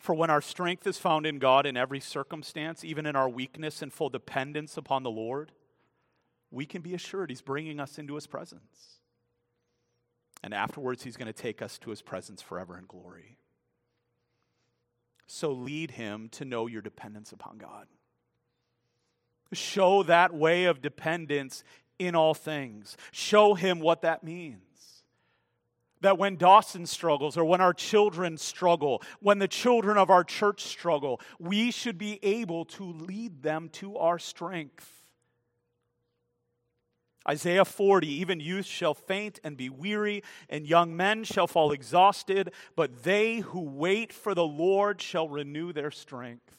For 0.00 0.14
when 0.14 0.30
our 0.30 0.40
strength 0.40 0.86
is 0.88 0.98
found 0.98 1.26
in 1.26 1.38
God 1.38 1.64
in 1.64 1.76
every 1.76 2.00
circumstance, 2.00 2.84
even 2.84 3.06
in 3.06 3.14
our 3.14 3.28
weakness 3.28 3.82
and 3.82 3.92
full 3.92 4.08
dependence 4.08 4.76
upon 4.76 5.04
the 5.04 5.10
Lord, 5.10 5.52
we 6.50 6.66
can 6.66 6.82
be 6.82 6.94
assured 6.94 7.30
He's 7.30 7.42
bringing 7.42 7.78
us 7.78 7.98
into 7.98 8.16
His 8.16 8.26
presence. 8.26 9.00
And 10.42 10.54
afterwards, 10.54 11.02
he's 11.02 11.16
going 11.16 11.26
to 11.26 11.32
take 11.32 11.60
us 11.60 11.78
to 11.78 11.90
his 11.90 12.02
presence 12.02 12.40
forever 12.40 12.78
in 12.78 12.84
glory. 12.86 13.36
So 15.26 15.52
lead 15.52 15.92
him 15.92 16.28
to 16.32 16.44
know 16.44 16.66
your 16.66 16.82
dependence 16.82 17.32
upon 17.32 17.58
God. 17.58 17.86
Show 19.52 20.02
that 20.04 20.32
way 20.32 20.64
of 20.64 20.80
dependence 20.80 21.62
in 21.98 22.14
all 22.14 22.34
things. 22.34 22.96
Show 23.12 23.54
him 23.54 23.80
what 23.80 24.02
that 24.02 24.24
means. 24.24 24.62
That 26.02 26.18
when 26.18 26.36
Dawson 26.36 26.86
struggles, 26.86 27.36
or 27.36 27.44
when 27.44 27.60
our 27.60 27.74
children 27.74 28.38
struggle, 28.38 29.02
when 29.20 29.38
the 29.38 29.48
children 29.48 29.98
of 29.98 30.08
our 30.08 30.24
church 30.24 30.62
struggle, 30.64 31.20
we 31.38 31.70
should 31.70 31.98
be 31.98 32.18
able 32.22 32.64
to 32.66 32.84
lead 32.84 33.42
them 33.42 33.68
to 33.74 33.96
our 33.98 34.18
strength. 34.18 34.90
Isaiah 37.28 37.66
40, 37.66 38.08
even 38.08 38.40
youth 38.40 38.64
shall 38.64 38.94
faint 38.94 39.40
and 39.44 39.56
be 39.56 39.68
weary, 39.68 40.22
and 40.48 40.66
young 40.66 40.96
men 40.96 41.22
shall 41.22 41.46
fall 41.46 41.70
exhausted, 41.70 42.52
but 42.76 43.02
they 43.02 43.38
who 43.38 43.60
wait 43.60 44.12
for 44.12 44.34
the 44.34 44.46
Lord 44.46 45.02
shall 45.02 45.28
renew 45.28 45.72
their 45.72 45.90
strength. 45.90 46.56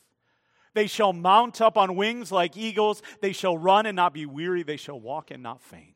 They 0.74 0.88
shall 0.88 1.14
mount 1.14 1.62
up 1.62 1.78
on 1.78 1.96
wings 1.96 2.32
like 2.32 2.56
eagles. 2.56 3.02
They 3.22 3.34
shall 3.34 3.58
run 3.58 3.86
and 3.86 3.96
not 3.96 4.14
be 4.14 4.26
weary. 4.26 4.64
They 4.64 4.78
shall 4.78 5.00
walk 5.00 5.32
and 5.32 5.44
not 5.44 5.62
faint. 5.62 5.96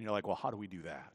And 0.00 0.06
you're 0.06 0.14
like, 0.14 0.26
well, 0.26 0.34
how 0.34 0.48
do 0.48 0.56
we 0.56 0.66
do 0.66 0.80
that? 0.84 1.12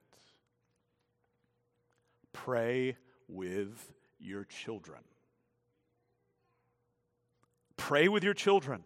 Pray 2.34 2.98
with 3.28 3.92
your 4.20 4.44
children. 4.44 5.00
Pray 7.78 8.08
with 8.08 8.24
your 8.24 8.36
children. 8.36 8.84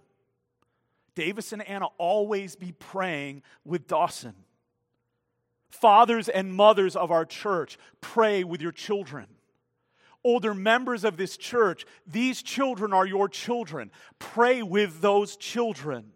Davis 1.15 1.51
and 1.51 1.67
Anna 1.67 1.87
always 1.97 2.55
be 2.55 2.71
praying 2.71 3.43
with 3.65 3.87
Dawson. 3.87 4.35
Fathers 5.69 6.29
and 6.29 6.53
mothers 6.53 6.95
of 6.95 7.11
our 7.11 7.25
church, 7.25 7.77
pray 7.99 8.45
with 8.45 8.61
your 8.61 8.71
children. 8.71 9.25
Older 10.23 10.53
members 10.53 11.03
of 11.03 11.17
this 11.17 11.35
church, 11.35 11.85
these 12.07 12.41
children 12.41 12.93
are 12.93 13.05
your 13.05 13.27
children. 13.27 13.91
Pray 14.17 14.63
with 14.63 15.01
those 15.01 15.35
children. 15.35 16.13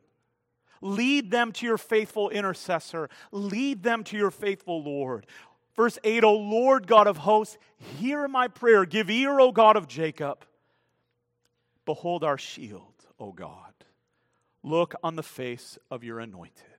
Lead 0.83 1.31
them 1.31 1.53
to 1.53 1.65
your 1.65 1.77
faithful 1.77 2.29
intercessor. 2.29 3.09
Lead 3.31 3.83
them 3.83 4.03
to 4.03 4.17
your 4.17 4.31
faithful 4.31 4.83
Lord. 4.83 5.25
Verse 5.77 5.97
8, 6.03 6.25
O 6.25 6.33
Lord 6.33 6.87
God 6.87 7.07
of 7.07 7.17
hosts, 7.17 7.57
hear 7.77 8.27
my 8.27 8.49
prayer. 8.49 8.85
Give 8.85 9.09
ear, 9.09 9.39
O 9.39 9.53
God 9.53 9.77
of 9.77 9.87
Jacob. 9.87 10.45
Behold 11.85 12.25
our 12.25 12.37
shield, 12.37 12.93
O 13.17 13.31
God. 13.31 13.73
Look 14.61 14.93
on 15.01 15.15
the 15.15 15.23
face 15.23 15.77
of 15.89 16.03
your 16.03 16.19
anointed. 16.19 16.72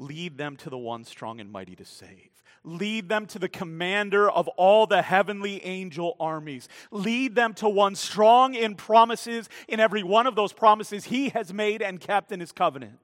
Lead 0.00 0.38
them 0.38 0.56
to 0.56 0.70
the 0.70 0.78
one 0.78 1.04
strong 1.04 1.40
and 1.40 1.52
mighty 1.52 1.76
to 1.76 1.84
save. 1.84 2.30
Lead 2.64 3.10
them 3.10 3.26
to 3.26 3.38
the 3.38 3.50
commander 3.50 4.30
of 4.30 4.48
all 4.48 4.86
the 4.86 5.02
heavenly 5.02 5.62
angel 5.62 6.16
armies. 6.18 6.70
Lead 6.90 7.34
them 7.34 7.52
to 7.52 7.68
one 7.68 7.94
strong 7.94 8.54
in 8.54 8.76
promises. 8.76 9.50
In 9.68 9.78
every 9.78 10.02
one 10.02 10.26
of 10.26 10.36
those 10.36 10.54
promises, 10.54 11.04
he 11.04 11.28
has 11.28 11.52
made 11.52 11.82
and 11.82 12.00
kept 12.00 12.32
in 12.32 12.40
his 12.40 12.50
covenant. 12.50 12.98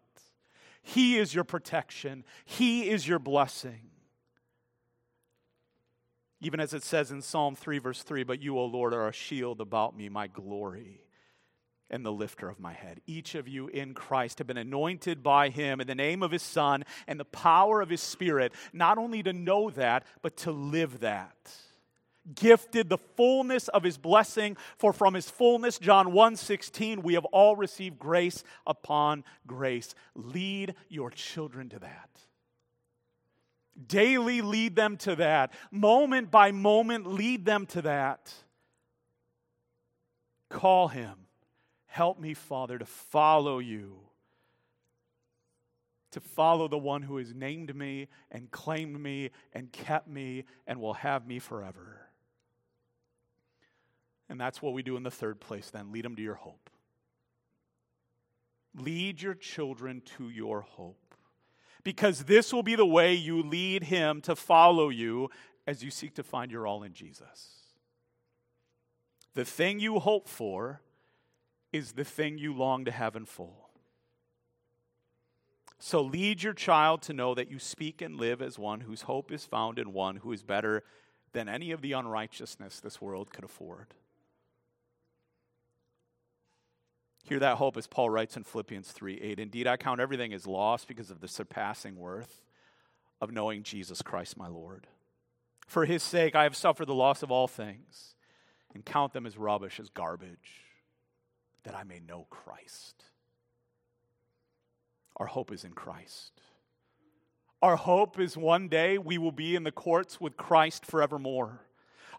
He 0.82 1.18
is 1.18 1.34
your 1.34 1.44
protection, 1.44 2.24
he 2.46 2.88
is 2.88 3.06
your 3.06 3.18
blessing. 3.18 3.90
Even 6.40 6.60
as 6.60 6.72
it 6.72 6.82
says 6.82 7.10
in 7.10 7.20
Psalm 7.20 7.56
3, 7.56 7.78
verse 7.78 8.02
3 8.02 8.24
But 8.24 8.40
you, 8.40 8.58
O 8.58 8.64
Lord, 8.64 8.94
are 8.94 9.08
a 9.08 9.12
shield 9.12 9.60
about 9.60 9.94
me, 9.94 10.08
my 10.08 10.28
glory 10.28 11.02
and 11.90 12.04
the 12.04 12.12
lifter 12.12 12.48
of 12.48 12.58
my 12.58 12.72
head. 12.72 13.00
Each 13.06 13.34
of 13.34 13.48
you 13.48 13.68
in 13.68 13.94
Christ 13.94 14.38
have 14.38 14.46
been 14.46 14.56
anointed 14.56 15.22
by 15.22 15.48
him 15.48 15.80
in 15.80 15.86
the 15.86 15.94
name 15.94 16.22
of 16.22 16.30
his 16.30 16.42
Son 16.42 16.84
and 17.06 17.18
the 17.20 17.24
power 17.24 17.80
of 17.80 17.88
his 17.88 18.00
Spirit, 18.00 18.52
not 18.72 18.98
only 18.98 19.22
to 19.22 19.32
know 19.32 19.70
that, 19.70 20.04
but 20.22 20.36
to 20.38 20.52
live 20.52 21.00
that. 21.00 21.52
Gifted 22.34 22.88
the 22.88 22.98
fullness 22.98 23.68
of 23.68 23.84
his 23.84 23.98
blessing, 23.98 24.56
for 24.78 24.92
from 24.92 25.14
his 25.14 25.30
fullness, 25.30 25.78
John 25.78 26.12
1 26.12 26.34
16, 26.34 27.02
we 27.02 27.14
have 27.14 27.24
all 27.26 27.54
received 27.54 28.00
grace 28.00 28.42
upon 28.66 29.22
grace. 29.46 29.94
Lead 30.16 30.74
your 30.88 31.10
children 31.10 31.68
to 31.68 31.78
that. 31.78 32.10
Daily 33.86 34.40
lead 34.40 34.74
them 34.74 34.96
to 34.98 35.14
that. 35.16 35.52
Moment 35.70 36.32
by 36.32 36.50
moment, 36.50 37.06
lead 37.06 37.44
them 37.44 37.66
to 37.66 37.82
that. 37.82 38.32
Call 40.48 40.88
him 40.88 41.25
Help 41.96 42.20
me, 42.20 42.34
Father, 42.34 42.76
to 42.76 42.84
follow 42.84 43.58
you, 43.58 43.96
to 46.10 46.20
follow 46.20 46.68
the 46.68 46.76
one 46.76 47.00
who 47.00 47.16
has 47.16 47.32
named 47.32 47.74
me 47.74 48.08
and 48.30 48.50
claimed 48.50 49.00
me 49.00 49.30
and 49.54 49.72
kept 49.72 50.06
me 50.06 50.44
and 50.66 50.78
will 50.78 50.92
have 50.92 51.26
me 51.26 51.38
forever. 51.38 52.02
And 54.28 54.38
that's 54.38 54.60
what 54.60 54.74
we 54.74 54.82
do 54.82 54.98
in 54.98 55.04
the 55.04 55.10
third 55.10 55.40
place, 55.40 55.70
then 55.70 55.90
lead 55.90 56.04
them 56.04 56.16
to 56.16 56.22
your 56.22 56.34
hope. 56.34 56.68
Lead 58.74 59.22
your 59.22 59.32
children 59.32 60.02
to 60.18 60.28
your 60.28 60.60
hope. 60.60 61.14
Because 61.82 62.24
this 62.24 62.52
will 62.52 62.62
be 62.62 62.74
the 62.74 62.84
way 62.84 63.14
you 63.14 63.42
lead 63.42 63.84
him 63.84 64.20
to 64.20 64.36
follow 64.36 64.90
you 64.90 65.30
as 65.66 65.82
you 65.82 65.90
seek 65.90 66.16
to 66.16 66.22
find 66.22 66.52
your 66.52 66.66
all 66.66 66.82
in 66.82 66.92
Jesus. 66.92 67.54
The 69.32 69.46
thing 69.46 69.80
you 69.80 69.98
hope 69.98 70.28
for 70.28 70.82
is 71.72 71.92
the 71.92 72.04
thing 72.04 72.38
you 72.38 72.54
long 72.54 72.84
to 72.84 72.90
have 72.90 73.16
in 73.16 73.24
full. 73.24 73.66
So 75.78 76.00
lead 76.00 76.42
your 76.42 76.54
child 76.54 77.02
to 77.02 77.12
know 77.12 77.34
that 77.34 77.50
you 77.50 77.58
speak 77.58 78.00
and 78.00 78.16
live 78.16 78.40
as 78.40 78.58
one 78.58 78.80
whose 78.80 79.02
hope 79.02 79.30
is 79.30 79.44
found 79.44 79.78
in 79.78 79.92
one 79.92 80.16
who 80.16 80.32
is 80.32 80.42
better 80.42 80.82
than 81.32 81.48
any 81.48 81.70
of 81.70 81.82
the 81.82 81.92
unrighteousness 81.92 82.80
this 82.80 83.00
world 83.00 83.30
could 83.30 83.44
afford. 83.44 83.88
Hear 87.24 87.38
that 87.40 87.58
hope 87.58 87.76
as 87.76 87.86
Paul 87.86 88.08
writes 88.08 88.36
in 88.36 88.44
Philippians 88.44 88.92
3 88.92 89.20
8. 89.20 89.40
Indeed, 89.40 89.66
I 89.66 89.76
count 89.76 90.00
everything 90.00 90.32
as 90.32 90.46
loss 90.46 90.84
because 90.84 91.10
of 91.10 91.20
the 91.20 91.28
surpassing 91.28 91.96
worth 91.96 92.42
of 93.20 93.32
knowing 93.32 93.64
Jesus 93.64 94.00
Christ 94.00 94.36
my 94.36 94.48
Lord. 94.48 94.86
For 95.66 95.84
his 95.84 96.02
sake, 96.02 96.36
I 96.36 96.44
have 96.44 96.54
suffered 96.54 96.86
the 96.86 96.94
loss 96.94 97.22
of 97.22 97.32
all 97.32 97.48
things 97.48 98.14
and 98.72 98.84
count 98.84 99.12
them 99.12 99.26
as 99.26 99.36
rubbish, 99.36 99.80
as 99.80 99.88
garbage 99.88 100.65
that 101.66 101.74
I 101.74 101.82
may 101.82 101.98
know 101.98 102.26
Christ. 102.30 103.04
Our 105.16 105.26
hope 105.26 105.52
is 105.52 105.64
in 105.64 105.72
Christ. 105.72 106.40
Our 107.60 107.74
hope 107.74 108.20
is 108.20 108.36
one 108.36 108.68
day 108.68 108.98
we 108.98 109.18
will 109.18 109.32
be 109.32 109.56
in 109.56 109.64
the 109.64 109.72
courts 109.72 110.20
with 110.20 110.36
Christ 110.36 110.86
forevermore. 110.86 111.60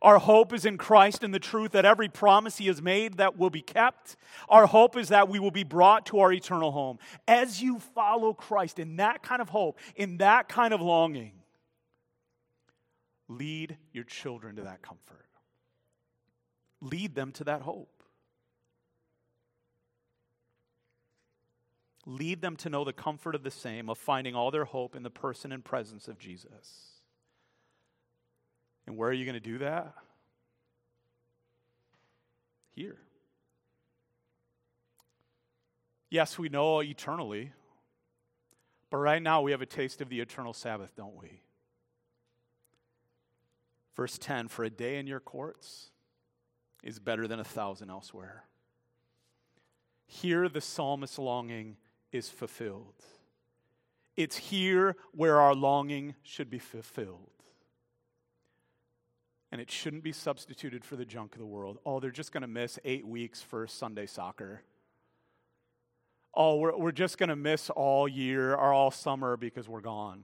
Our 0.02 0.20
hope 0.20 0.52
is 0.52 0.66
in 0.66 0.78
Christ 0.78 1.24
and 1.24 1.34
the 1.34 1.40
truth 1.40 1.72
that 1.72 1.86
every 1.86 2.10
promise 2.10 2.58
He 2.58 2.68
has 2.68 2.82
made 2.82 3.16
that 3.18 3.38
will 3.38 3.50
be 3.50 3.62
kept. 3.62 4.18
Our 4.50 4.68
hope 4.68 4.98
is 4.98 5.08
that 5.10 5.30
we 5.30 5.40
will 5.40 5.52
be 5.52 5.64
brought 5.64 6.06
to 6.08 6.20
our 6.20 6.34
eternal 6.34 6.72
home. 6.72 7.00
As 7.26 7.62
you 7.62 7.80
follow 7.80 8.34
Christ 8.34 8.80
in 8.80 8.98
that 8.98 9.24
kind 9.24 9.42
of 9.42 9.50
hope, 9.50 9.80
in 9.96 10.18
that 10.18 10.50
kind 10.50 10.74
of 10.74 10.82
longing, 10.82 11.32
lead 13.30 13.78
your 13.94 14.04
children 14.04 14.58
to 14.58 14.64
that 14.64 14.82
comfort. 14.82 15.26
Lead 16.82 17.16
them 17.16 17.32
to 17.32 17.46
that 17.46 17.62
hope. 17.62 17.97
Lead 22.08 22.42
them 22.42 22.56
to 22.56 22.70
know 22.70 22.84
the 22.84 22.94
comfort 22.94 23.36
of 23.36 23.44
the 23.44 23.52
same, 23.52 23.88
of 23.88 24.00
finding 24.00 24.34
all 24.34 24.50
their 24.50 24.66
hope 24.66 24.96
in 24.96 25.04
the 25.04 25.12
person 25.12 25.52
and 25.52 25.64
presence 25.64 26.08
of 26.08 26.18
Jesus. 26.18 26.94
And 28.88 28.98
where 28.98 29.10
are 29.10 29.14
you 29.14 29.26
going 29.26 29.36
to 29.36 29.40
do 29.40 29.60
that? 29.60 29.94
here. 32.78 32.98
Yes, 36.12 36.38
we 36.38 36.48
know 36.48 36.82
eternally, 36.82 37.52
but 38.92 38.98
right 38.98 39.22
now 39.22 39.42
we 39.42 39.52
have 39.52 39.64
a 39.64 39.66
taste 39.66 40.00
of 40.00 40.10
the 40.10 40.22
eternal 40.22 40.54
Sabbath, 40.54 40.96
don't 40.96 41.20
we? 41.20 41.42
Verse 43.96 44.20
10 44.20 44.48
For 44.48 44.64
a 44.64 44.70
day 44.70 45.00
in 45.00 45.08
your 45.08 45.20
courts 45.20 45.90
is 46.84 47.00
better 47.00 47.28
than 47.28 47.40
a 47.40 47.44
thousand 47.44 47.90
elsewhere. 47.90 48.44
Here, 50.06 50.48
the 50.48 50.62
psalmist's 50.62 51.18
longing 51.18 51.78
is 52.12 52.30
fulfilled. 52.30 52.96
It's 54.16 54.38
here 54.38 54.96
where 55.12 55.40
our 55.40 55.54
longing 55.54 56.16
should 56.24 56.50
be 56.50 56.60
fulfilled. 56.60 57.30
And 59.52 59.62
it 59.62 59.72
shouldn't 59.72 60.04
be 60.04 60.12
substituted 60.12 60.84
for 60.84 60.96
the 60.96 61.06
junk 61.06 61.34
of 61.34 61.40
the 61.40 61.46
world. 61.46 61.80
Oh, 61.86 62.00
they're 62.00 62.12
just 62.12 62.32
going 62.32 62.42
to 62.42 62.48
miss 62.48 62.80
eight 62.84 63.08
weeks 63.08 63.42
for 63.42 63.66
Sunday 63.68 64.06
soccer 64.06 64.64
oh, 66.38 66.56
we're, 66.56 66.78
we're 66.78 66.92
just 66.92 67.18
going 67.18 67.30
to 67.30 67.36
miss 67.36 67.70
all 67.72 68.08
year 68.08 68.54
or 68.54 68.72
all 68.72 68.92
summer 68.92 69.36
because 69.36 69.68
we're 69.68 69.82
gone. 69.82 70.24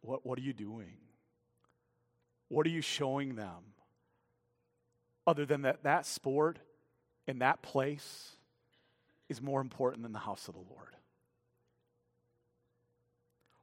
What, 0.00 0.24
what 0.24 0.38
are 0.38 0.42
you 0.42 0.52
doing? 0.52 0.94
What 2.48 2.64
are 2.64 2.70
you 2.70 2.80
showing 2.80 3.34
them? 3.34 3.74
Other 5.26 5.44
than 5.44 5.62
that, 5.62 5.82
that 5.82 6.06
sport 6.06 6.58
in 7.26 7.40
that 7.40 7.60
place 7.60 8.36
is 9.28 9.40
more 9.40 9.60
important 9.60 10.02
than 10.02 10.12
the 10.12 10.18
house 10.18 10.48
of 10.48 10.54
the 10.54 10.60
Lord. 10.60 10.94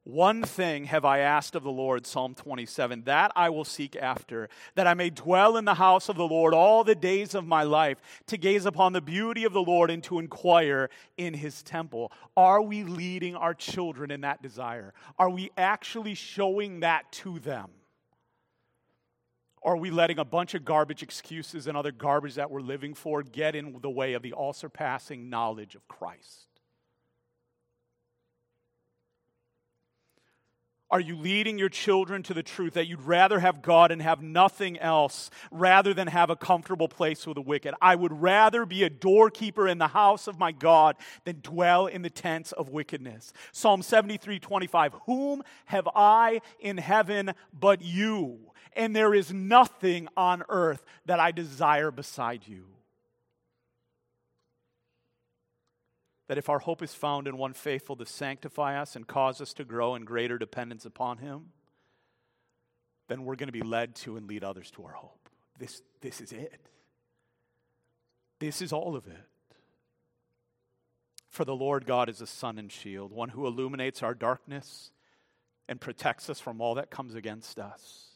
One 0.04 0.42
thing 0.42 0.86
have 0.86 1.06
I 1.06 1.20
asked 1.20 1.54
of 1.54 1.62
the 1.62 1.72
Lord, 1.72 2.08
Psalm 2.08 2.34
27, 2.34 3.04
that 3.04 3.32
I 3.36 3.52
will 3.52 3.64
seek 3.64 3.96
after, 3.96 4.50
that 4.74 4.88
I 4.88 4.96
may 4.96 5.12
dwell 5.12 5.58
in 5.58 5.66
the 5.66 5.76
house 5.76 6.10
of 6.10 6.16
the 6.16 6.28
Lord 6.28 6.56
all 6.56 6.84
the 6.84 6.96
days 6.96 7.36
of 7.36 7.46
my 7.46 7.62
life, 7.62 8.00
to 8.26 8.36
gaze 8.36 8.66
upon 8.66 8.94
the 8.94 9.02
beauty 9.02 9.44
of 9.44 9.54
the 9.54 9.62
Lord 9.62 9.92
and 9.92 10.04
to 10.06 10.18
inquire 10.18 10.90
in 11.18 11.36
his 11.36 11.62
temple. 11.62 12.12
Are 12.36 12.64
we 12.64 12.84
leading 12.84 13.36
our 13.36 13.54
children 13.54 14.10
in 14.10 14.22
that 14.22 14.42
desire? 14.42 14.96
Are 15.20 15.30
we 15.30 15.52
actually 15.56 16.16
showing 16.16 16.80
that 16.80 17.12
to 17.12 17.38
them? 17.38 17.70
Are 19.64 19.78
we 19.78 19.92
letting 19.92 20.18
a 20.18 20.26
bunch 20.26 20.56
of 20.56 20.66
garbage 20.66 21.04
excuses 21.04 21.68
and 21.68 21.78
other 21.78 21.92
garbage 21.92 22.36
that 22.36 22.50
we're 22.50 22.62
living 22.62 22.96
for 22.96 23.22
get 23.22 23.56
in 23.56 23.78
the 23.82 23.90
way 23.92 24.14
of 24.14 24.24
the 24.24 24.34
all 24.34 24.54
surpassing 24.54 25.30
knowledge 25.30 25.76
of 25.76 25.88
Christ? 25.88 26.48
Are 30.92 31.00
you 31.00 31.16
leading 31.16 31.58
your 31.58 31.70
children 31.70 32.22
to 32.24 32.34
the 32.34 32.44
truth 32.44 32.74
that 32.74 32.86
you'd 32.86 33.04
rather 33.04 33.40
have 33.40 33.62
God 33.62 33.92
and 33.92 34.02
have 34.02 34.22
nothing 34.22 34.78
else 34.78 35.30
rather 35.50 35.94
than 35.94 36.08
have 36.08 36.30
a 36.30 36.36
comfortable 36.36 36.90
place 36.90 37.26
with 37.26 37.36
the 37.36 37.42
wicked? 37.42 37.74
I 37.82 37.96
would 37.96 38.12
rather 38.12 38.66
be 38.66 38.84
a 38.84 38.90
doorkeeper 38.90 39.70
in 39.70 39.78
the 39.78 39.88
house 39.88 40.28
of 40.28 40.38
my 40.38 40.52
God 40.52 40.98
than 41.24 41.40
dwell 41.42 41.88
in 41.88 42.02
the 42.02 42.10
tents 42.10 42.52
of 42.52 42.68
wickedness. 42.68 43.32
Psalm 43.54 43.82
73 43.82 44.40
25. 44.40 44.96
Whom 45.06 45.44
have 45.64 45.88
I 45.96 46.42
in 46.60 46.78
heaven 46.78 47.36
but 47.58 47.82
you? 47.82 48.51
And 48.74 48.96
there 48.96 49.14
is 49.14 49.34
nothing 49.34 50.08
on 50.16 50.44
earth 50.50 50.84
that 51.06 51.20
I 51.20 51.32
desire 51.32 51.92
beside 51.92 52.48
you. 52.48 52.66
that 56.32 56.38
if 56.38 56.48
our 56.48 56.60
hope 56.60 56.82
is 56.82 56.94
found 56.94 57.28
in 57.28 57.36
one 57.38 57.52
faithful 57.52 57.98
to 57.98 58.06
sanctify 58.06 58.80
us 58.80 58.96
and 58.96 59.06
cause 59.06 59.42
us 59.42 59.54
to 59.54 59.66
grow 59.66 59.96
in 59.96 60.06
greater 60.06 60.38
dependence 60.38 60.86
upon 60.86 61.18
Him, 61.18 61.48
then 63.10 63.26
we're 63.26 63.36
going 63.36 63.50
to 63.50 63.52
be 63.52 63.60
led 63.60 63.96
to 63.96 64.16
and 64.16 64.30
lead 64.30 64.42
others 64.42 64.72
to 64.72 64.86
our 64.86 64.94
hope. 64.94 65.28
This, 65.60 65.82
this 66.00 66.22
is 66.22 66.32
it. 66.32 66.62
This 68.40 68.62
is 68.62 68.72
all 68.72 68.96
of 68.96 69.08
it. 69.08 69.28
For 71.28 71.44
the 71.44 71.54
Lord 71.54 71.86
God 71.86 72.08
is 72.08 72.22
a 72.22 72.26
sun 72.26 72.58
and 72.58 72.72
shield, 72.72 73.12
one 73.12 73.28
who 73.28 73.46
illuminates 73.46 74.02
our 74.02 74.14
darkness 74.14 74.94
and 75.68 75.82
protects 75.82 76.30
us 76.30 76.40
from 76.40 76.62
all 76.62 76.76
that 76.76 76.90
comes 76.90 77.14
against 77.14 77.60
us. 77.60 78.11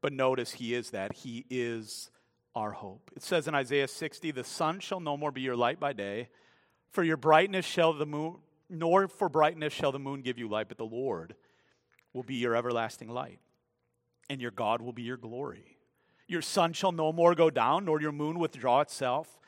But 0.00 0.12
notice, 0.12 0.52
He 0.52 0.74
is 0.74 0.90
that. 0.90 1.12
He 1.14 1.44
is 1.50 2.10
our 2.54 2.72
hope. 2.72 3.10
It 3.14 3.22
says 3.22 3.46
in 3.48 3.54
Isaiah 3.54 3.88
60, 3.88 4.30
The 4.30 4.44
sun 4.44 4.80
shall 4.80 5.00
no 5.00 5.16
more 5.16 5.30
be 5.30 5.40
your 5.42 5.56
light 5.56 5.78
by 5.78 5.92
day, 5.92 6.28
for 6.90 7.02
your 7.02 7.16
brightness 7.16 7.64
shall 7.64 7.92
the 7.92 8.06
moon, 8.06 8.36
nor 8.68 9.08
for 9.08 9.28
brightness 9.28 9.72
shall 9.72 9.92
the 9.92 9.98
moon 9.98 10.22
give 10.22 10.38
you 10.38 10.48
light, 10.48 10.68
but 10.68 10.78
the 10.78 10.84
Lord 10.84 11.34
will 12.12 12.22
be 12.22 12.36
your 12.36 12.56
everlasting 12.56 13.08
light, 13.08 13.40
and 14.28 14.40
your 14.40 14.50
God 14.50 14.82
will 14.82 14.92
be 14.92 15.02
your 15.02 15.16
glory. 15.16 15.76
Your 16.26 16.42
sun 16.42 16.72
shall 16.72 16.92
no 16.92 17.12
more 17.12 17.34
go 17.34 17.50
down, 17.50 17.84
nor 17.84 18.00
your 18.00 18.12
moon 18.12 18.38
withdraw 18.38 18.80
itself, 18.80 19.38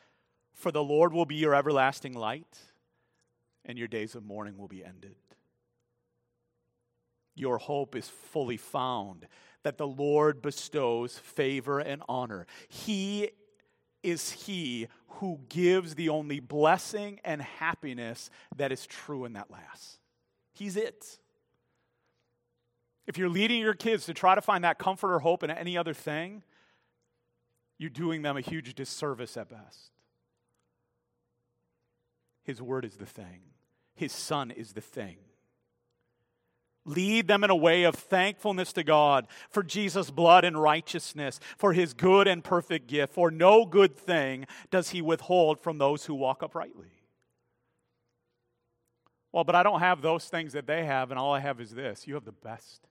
for 0.53 0.71
the 0.71 0.83
Lord 0.83 1.13
will 1.13 1.25
be 1.25 1.35
your 1.35 1.55
everlasting 1.55 2.13
light, 2.13 2.57
and 3.65 3.77
your 3.77 3.87
days 3.87 4.15
of 4.15 4.23
mourning 4.23 4.57
will 4.57 4.67
be 4.67 4.83
ended. 4.83 5.15
Your 7.35 7.57
hope 7.57 7.95
is 7.95 8.09
fully 8.09 8.57
found 8.57 9.27
that 9.63 9.77
the 9.77 9.87
Lord 9.87 10.41
bestows 10.41 11.17
favor 11.17 11.79
and 11.79 12.01
honor. 12.07 12.45
He 12.67 13.31
is 14.03 14.31
He 14.31 14.87
who 15.07 15.39
gives 15.49 15.95
the 15.95 16.09
only 16.09 16.39
blessing 16.39 17.19
and 17.23 17.41
happiness 17.41 18.29
that 18.57 18.71
is 18.71 18.85
true 18.85 19.25
in 19.25 19.33
that 19.33 19.49
lasts. 19.49 19.99
He's 20.53 20.75
it. 20.75 21.17
If 23.07 23.17
you're 23.17 23.29
leading 23.29 23.59
your 23.59 23.73
kids 23.73 24.05
to 24.05 24.13
try 24.13 24.35
to 24.35 24.41
find 24.41 24.63
that 24.63 24.79
comfort 24.79 25.13
or 25.13 25.19
hope 25.19 25.43
in 25.43 25.51
any 25.51 25.77
other 25.77 25.93
thing, 25.93 26.43
you're 27.77 27.89
doing 27.89 28.21
them 28.21 28.37
a 28.37 28.41
huge 28.41 28.75
disservice 28.75 29.35
at 29.35 29.49
best. 29.49 29.91
His 32.43 32.61
word 32.61 32.85
is 32.85 32.97
the 32.97 33.05
thing, 33.05 33.41
His 33.95 34.11
Son 34.11 34.51
is 34.51 34.73
the 34.73 34.81
thing. 34.81 35.17
Lead 36.85 37.27
them 37.27 37.43
in 37.43 37.49
a 37.49 37.55
way 37.55 37.83
of 37.83 37.95
thankfulness 37.95 38.73
to 38.73 38.83
God 38.83 39.27
for 39.49 39.63
Jesus' 39.63 40.11
blood 40.11 40.43
and 40.43 40.61
righteousness, 40.61 41.39
for 41.57 41.73
his 41.73 41.93
good 41.93 42.27
and 42.27 42.43
perfect 42.43 42.87
gift. 42.87 43.13
For 43.13 43.31
no 43.31 43.65
good 43.65 43.95
thing 43.95 44.45
does 44.69 44.89
he 44.89 45.01
withhold 45.01 45.59
from 45.59 45.77
those 45.77 46.05
who 46.05 46.13
walk 46.13 46.43
uprightly. 46.43 46.91
Well, 49.31 49.43
but 49.43 49.55
I 49.55 49.63
don't 49.63 49.79
have 49.79 50.01
those 50.01 50.25
things 50.25 50.53
that 50.53 50.67
they 50.67 50.85
have, 50.85 51.09
and 51.09 51.19
all 51.19 51.33
I 51.33 51.39
have 51.39 51.59
is 51.59 51.71
this. 51.71 52.05
You 52.05 52.13
have 52.15 52.25
the 52.25 52.31
best 52.31 52.87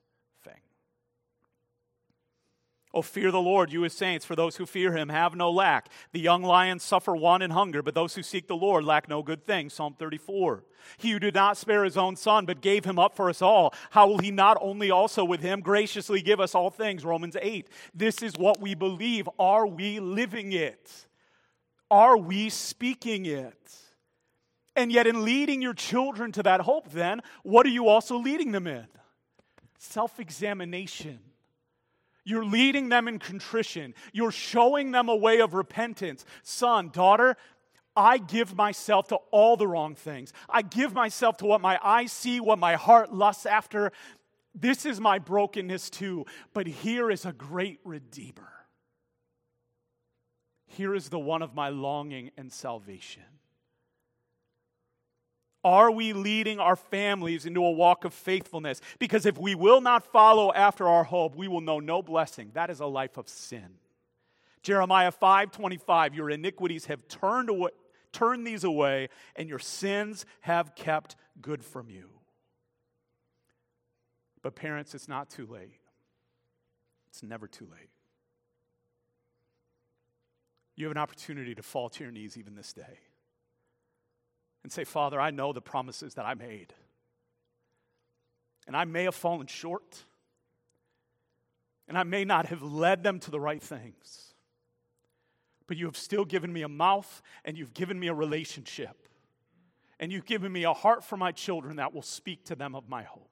Oh, 2.95 3.01
fear 3.01 3.31
the 3.31 3.41
Lord, 3.41 3.71
you 3.71 3.81
his 3.81 3.93
saints, 3.93 4.23
for 4.23 4.35
those 4.35 4.57
who 4.57 4.67
fear 4.67 4.95
him 4.95 5.09
have 5.09 5.35
no 5.35 5.49
lack. 5.49 5.89
The 6.11 6.19
young 6.19 6.43
lions 6.43 6.83
suffer 6.83 7.15
want 7.15 7.41
and 7.41 7.51
hunger, 7.51 7.81
but 7.81 7.95
those 7.95 8.13
who 8.13 8.21
seek 8.21 8.47
the 8.47 8.55
Lord 8.55 8.83
lack 8.83 9.09
no 9.09 9.23
good 9.23 9.47
thing. 9.47 9.71
Psalm 9.71 9.95
34. 9.97 10.63
He 10.97 11.09
who 11.09 11.17
did 11.17 11.33
not 11.33 11.57
spare 11.57 11.83
his 11.83 11.97
own 11.97 12.15
son, 12.15 12.45
but 12.45 12.61
gave 12.61 12.85
him 12.85 12.99
up 12.99 13.15
for 13.15 13.29
us 13.29 13.41
all, 13.41 13.73
how 13.89 14.07
will 14.07 14.19
he 14.19 14.29
not 14.29 14.59
only 14.61 14.91
also 14.91 15.25
with 15.25 15.41
him 15.41 15.61
graciously 15.61 16.21
give 16.21 16.39
us 16.39 16.53
all 16.53 16.69
things? 16.69 17.03
Romans 17.03 17.35
8. 17.41 17.67
This 17.95 18.21
is 18.21 18.33
what 18.37 18.61
we 18.61 18.75
believe. 18.75 19.27
Are 19.39 19.65
we 19.65 19.99
living 19.99 20.51
it? 20.51 21.07
Are 21.89 22.17
we 22.17 22.49
speaking 22.49 23.25
it? 23.25 23.75
And 24.75 24.91
yet, 24.91 25.07
in 25.07 25.25
leading 25.25 25.63
your 25.63 25.73
children 25.73 26.31
to 26.33 26.43
that 26.43 26.61
hope, 26.61 26.91
then, 26.91 27.21
what 27.41 27.65
are 27.65 27.69
you 27.69 27.87
also 27.87 28.17
leading 28.17 28.51
them 28.51 28.67
in? 28.67 28.87
Self 29.77 30.19
examination 30.19 31.19
you're 32.25 32.45
leading 32.45 32.89
them 32.89 33.07
in 33.07 33.19
contrition. 33.19 33.93
You're 34.13 34.31
showing 34.31 34.91
them 34.91 35.09
a 35.09 35.15
way 35.15 35.39
of 35.39 35.53
repentance. 35.53 36.25
Son, 36.43 36.89
daughter, 36.89 37.35
I 37.95 38.17
give 38.17 38.55
myself 38.55 39.07
to 39.09 39.17
all 39.31 39.57
the 39.57 39.67
wrong 39.67 39.95
things. 39.95 40.33
I 40.49 40.61
give 40.61 40.93
myself 40.93 41.37
to 41.37 41.45
what 41.45 41.61
my 41.61 41.79
eyes 41.83 42.11
see, 42.11 42.39
what 42.39 42.59
my 42.59 42.75
heart 42.75 43.13
lusts 43.13 43.45
after. 43.45 43.91
This 44.55 44.85
is 44.85 44.99
my 44.99 45.19
brokenness 45.19 45.89
too. 45.89 46.25
But 46.53 46.67
here 46.67 47.11
is 47.11 47.25
a 47.25 47.33
great 47.33 47.79
Redeemer. 47.83 48.51
Here 50.65 50.95
is 50.95 51.09
the 51.09 51.19
one 51.19 51.43
of 51.43 51.53
my 51.53 51.69
longing 51.69 52.31
and 52.35 52.51
salvation. 52.51 53.23
Are 55.63 55.89
we 55.89 56.11
leading 56.11 56.59
our 56.59 56.75
families 56.75 57.45
into 57.45 57.63
a 57.63 57.71
walk 57.71 58.03
of 58.03 58.13
faithfulness? 58.13 58.81
Because 58.99 59.25
if 59.25 59.37
we 59.37 59.55
will 59.55 59.79
not 59.79 60.03
follow 60.11 60.51
after 60.51 60.87
our 60.87 61.05
hope, 61.05 61.35
we 61.35 61.47
will 61.47 61.61
know 61.61 61.79
no 61.79 62.01
blessing. 62.01 62.51
That 62.53 62.69
is 62.69 62.81
a 62.81 62.85
life 62.85 63.17
of 63.17 63.29
sin. 63.29 63.77
Jeremiah 64.61 65.11
5:25 65.11 66.15
Your 66.15 66.29
iniquities 66.29 66.85
have 66.85 67.07
turned 67.07 67.49
away 67.49 67.71
turned 68.11 68.45
these 68.45 68.63
away 68.63 69.09
and 69.35 69.49
your 69.49 69.59
sins 69.59 70.25
have 70.41 70.75
kept 70.75 71.15
good 71.41 71.63
from 71.63 71.89
you. 71.89 72.09
But 74.43 74.55
parents, 74.55 74.93
it's 74.93 75.07
not 75.07 75.29
too 75.31 75.47
late. 75.47 75.79
It's 77.07 77.23
never 77.23 77.47
too 77.47 77.65
late. 77.65 77.89
You 80.75 80.85
have 80.85 80.91
an 80.91 80.97
opportunity 80.97 81.55
to 81.55 81.63
fall 81.63 81.89
to 81.89 82.03
your 82.03 82.11
knees 82.11 82.37
even 82.37 82.55
this 82.55 82.71
day 82.73 82.99
and 84.63 84.71
say, 84.71 84.83
Father, 84.83 85.19
I 85.19 85.31
know 85.31 85.53
the 85.53 85.61
promises 85.61 86.15
that 86.15 86.25
I 86.25 86.33
made. 86.33 86.73
And 88.65 88.77
I 88.77 88.85
may 88.85 89.03
have 89.03 89.15
fallen 89.15 89.47
short. 89.47 90.05
And 91.87 91.97
I 91.97 92.03
may 92.03 92.23
not 92.23 92.47
have 92.47 92.63
led 92.63 93.03
them 93.03 93.19
to 93.19 93.31
the 93.31 93.39
right 93.39 93.61
things. 93.61 94.33
But 95.67 95.77
you 95.77 95.85
have 95.85 95.97
still 95.97 96.25
given 96.25 96.51
me 96.51 96.61
a 96.61 96.69
mouth 96.69 97.21
and 97.43 97.57
you've 97.57 97.73
given 97.73 97.99
me 97.99 98.07
a 98.07 98.13
relationship. 98.13 99.07
And 99.99 100.11
you've 100.11 100.25
given 100.25 100.51
me 100.51 100.63
a 100.63 100.73
heart 100.73 101.03
for 101.03 101.17
my 101.17 101.31
children 101.31 101.77
that 101.77 101.93
will 101.93 102.01
speak 102.01 102.45
to 102.45 102.55
them 102.55 102.75
of 102.75 102.89
my 102.89 103.03
hope. 103.03 103.29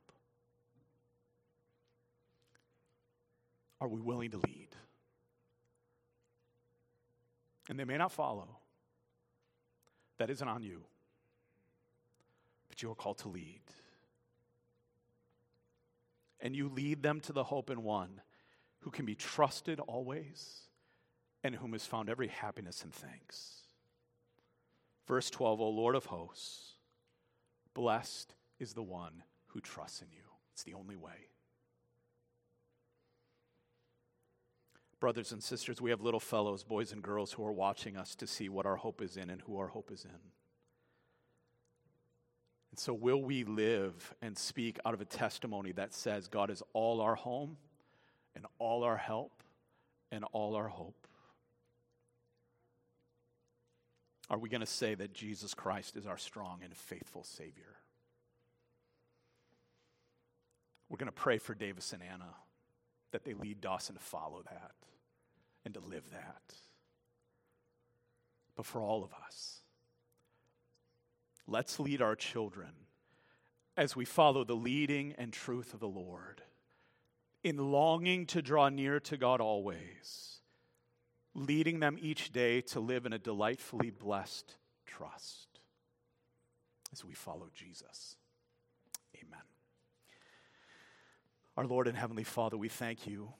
Are 3.80 3.88
we 3.88 4.00
willing 4.00 4.32
to 4.32 4.38
lead? 4.38 4.70
And 7.70 7.80
they 7.80 7.84
may 7.86 7.98
not 7.98 8.12
follow. 8.12 8.58
That 10.20 10.30
isn't 10.30 10.48
on 10.48 10.62
you. 10.62 10.84
But 12.72 12.82
you 12.82 12.90
are 12.90 12.96
called 12.96 13.18
to 13.20 13.28
lead. 13.28 13.60
And 16.40 16.56
you 16.56 16.70
lead 16.70 17.04
them 17.04 17.20
to 17.20 17.34
the 17.34 17.44
hope 17.44 17.70
in 17.70 17.84
one 17.84 18.22
who 18.80 18.92
can 18.92 19.06
be 19.06 19.14
trusted 19.14 19.82
always 19.82 20.62
and 21.44 21.54
whom 21.54 21.74
has 21.74 21.86
found 21.86 22.10
every 22.10 22.30
happiness 22.30 22.84
and 22.84 22.94
thanks. 22.94 23.64
Verse 25.06 25.30
12, 25.30 25.60
O 25.60 25.70
Lord 25.70 25.96
of 25.96 26.06
hosts, 26.06 26.76
blessed 27.74 28.34
is 28.58 28.72
the 28.72 28.82
one 28.82 29.24
who 29.48 29.60
trusts 29.60 30.02
in 30.02 30.08
you. 30.10 30.24
It's 30.54 30.64
the 30.64 30.74
only 30.74 30.96
way. 30.96 31.28
Brothers 35.02 35.34
and 35.34 35.44
sisters, 35.44 35.82
we 35.82 35.90
have 35.90 36.00
little 36.00 36.22
fellows, 36.22 36.64
boys 36.64 36.94
and 36.94 37.02
girls, 37.02 37.34
who 37.34 37.46
are 37.46 37.52
watching 37.52 37.98
us 37.98 38.16
to 38.16 38.28
see 38.28 38.48
what 38.48 38.66
our 38.66 38.78
hope 38.78 39.02
is 39.02 39.18
in 39.18 39.30
and 39.30 39.42
who 39.42 39.58
our 39.58 39.68
hope 39.68 39.92
is 39.92 40.06
in. 40.06 40.32
And 42.72 42.80
so, 42.80 42.94
will 42.94 43.22
we 43.22 43.44
live 43.44 44.16
and 44.22 44.38
speak 44.38 44.80
out 44.86 44.94
of 44.94 45.02
a 45.02 45.06
testimony 45.06 45.74
that 45.74 45.94
says 45.94 46.28
God 46.28 46.50
is 46.50 46.64
all 46.74 47.02
our 47.02 47.16
home 47.16 47.58
and 48.36 48.46
all 48.60 48.84
our 48.84 48.98
help 48.98 49.44
and 50.12 50.24
all 50.32 50.56
our 50.56 50.70
hope? 50.70 51.08
Are 54.30 54.38
we 54.38 54.48
going 54.48 54.62
to 54.62 54.68
say 54.68 54.96
that 54.96 55.14
Jesus 55.14 55.54
Christ 55.54 55.98
is 55.98 56.08
our 56.08 56.18
strong 56.18 56.60
and 56.64 56.74
faithful 56.74 57.26
Savior? 57.26 57.76
We're 60.90 60.98
going 60.98 61.08
to 61.08 61.12
pray 61.12 61.38
for 61.38 61.54
Davis 61.54 61.92
and 61.92 62.02
Anna 62.02 62.36
that 63.12 63.26
they 63.26 63.34
lead 63.34 63.60
Dawson 63.60 63.96
to 63.96 64.02
follow 64.02 64.42
that 64.50 64.72
and 65.66 65.74
to 65.74 65.82
live 65.82 66.10
that. 66.12 66.54
But 68.56 68.66
for 68.66 68.82
all 68.82 69.04
of 69.04 69.12
us, 69.26 69.61
let's 71.52 71.80
lead 71.80 72.02
our 72.02 72.16
children 72.16 72.70
as 73.78 73.96
we 73.96 74.06
follow 74.06 74.44
the 74.44 74.56
leading 74.56 75.14
and 75.18 75.34
truth 75.34 75.74
of 75.74 75.80
the 75.80 75.88
Lord 75.88 76.42
in 77.44 77.58
longing 77.58 78.26
to 78.28 78.42
draw 78.42 78.70
near 78.70 79.00
to 79.02 79.18
God 79.18 79.42
always, 79.42 80.40
leading 81.34 81.80
them 81.80 81.98
each 82.00 82.32
day 82.32 82.62
to 82.62 82.80
live 82.80 83.06
in 83.06 83.14
a 83.14 83.20
delightfully 83.20 83.90
blessed 83.90 84.56
trust 84.86 85.48
as 86.94 87.04
we 87.04 87.14
follow 87.14 87.50
Jesus. 87.54 88.16
Amen. 89.16 89.40
Our 91.58 91.66
Lord 91.66 91.88
and 91.88 91.98
Heavenly 91.98 92.24
Father, 92.24 92.58
we 92.58 92.70
thank 92.70 93.08
you 93.08 93.34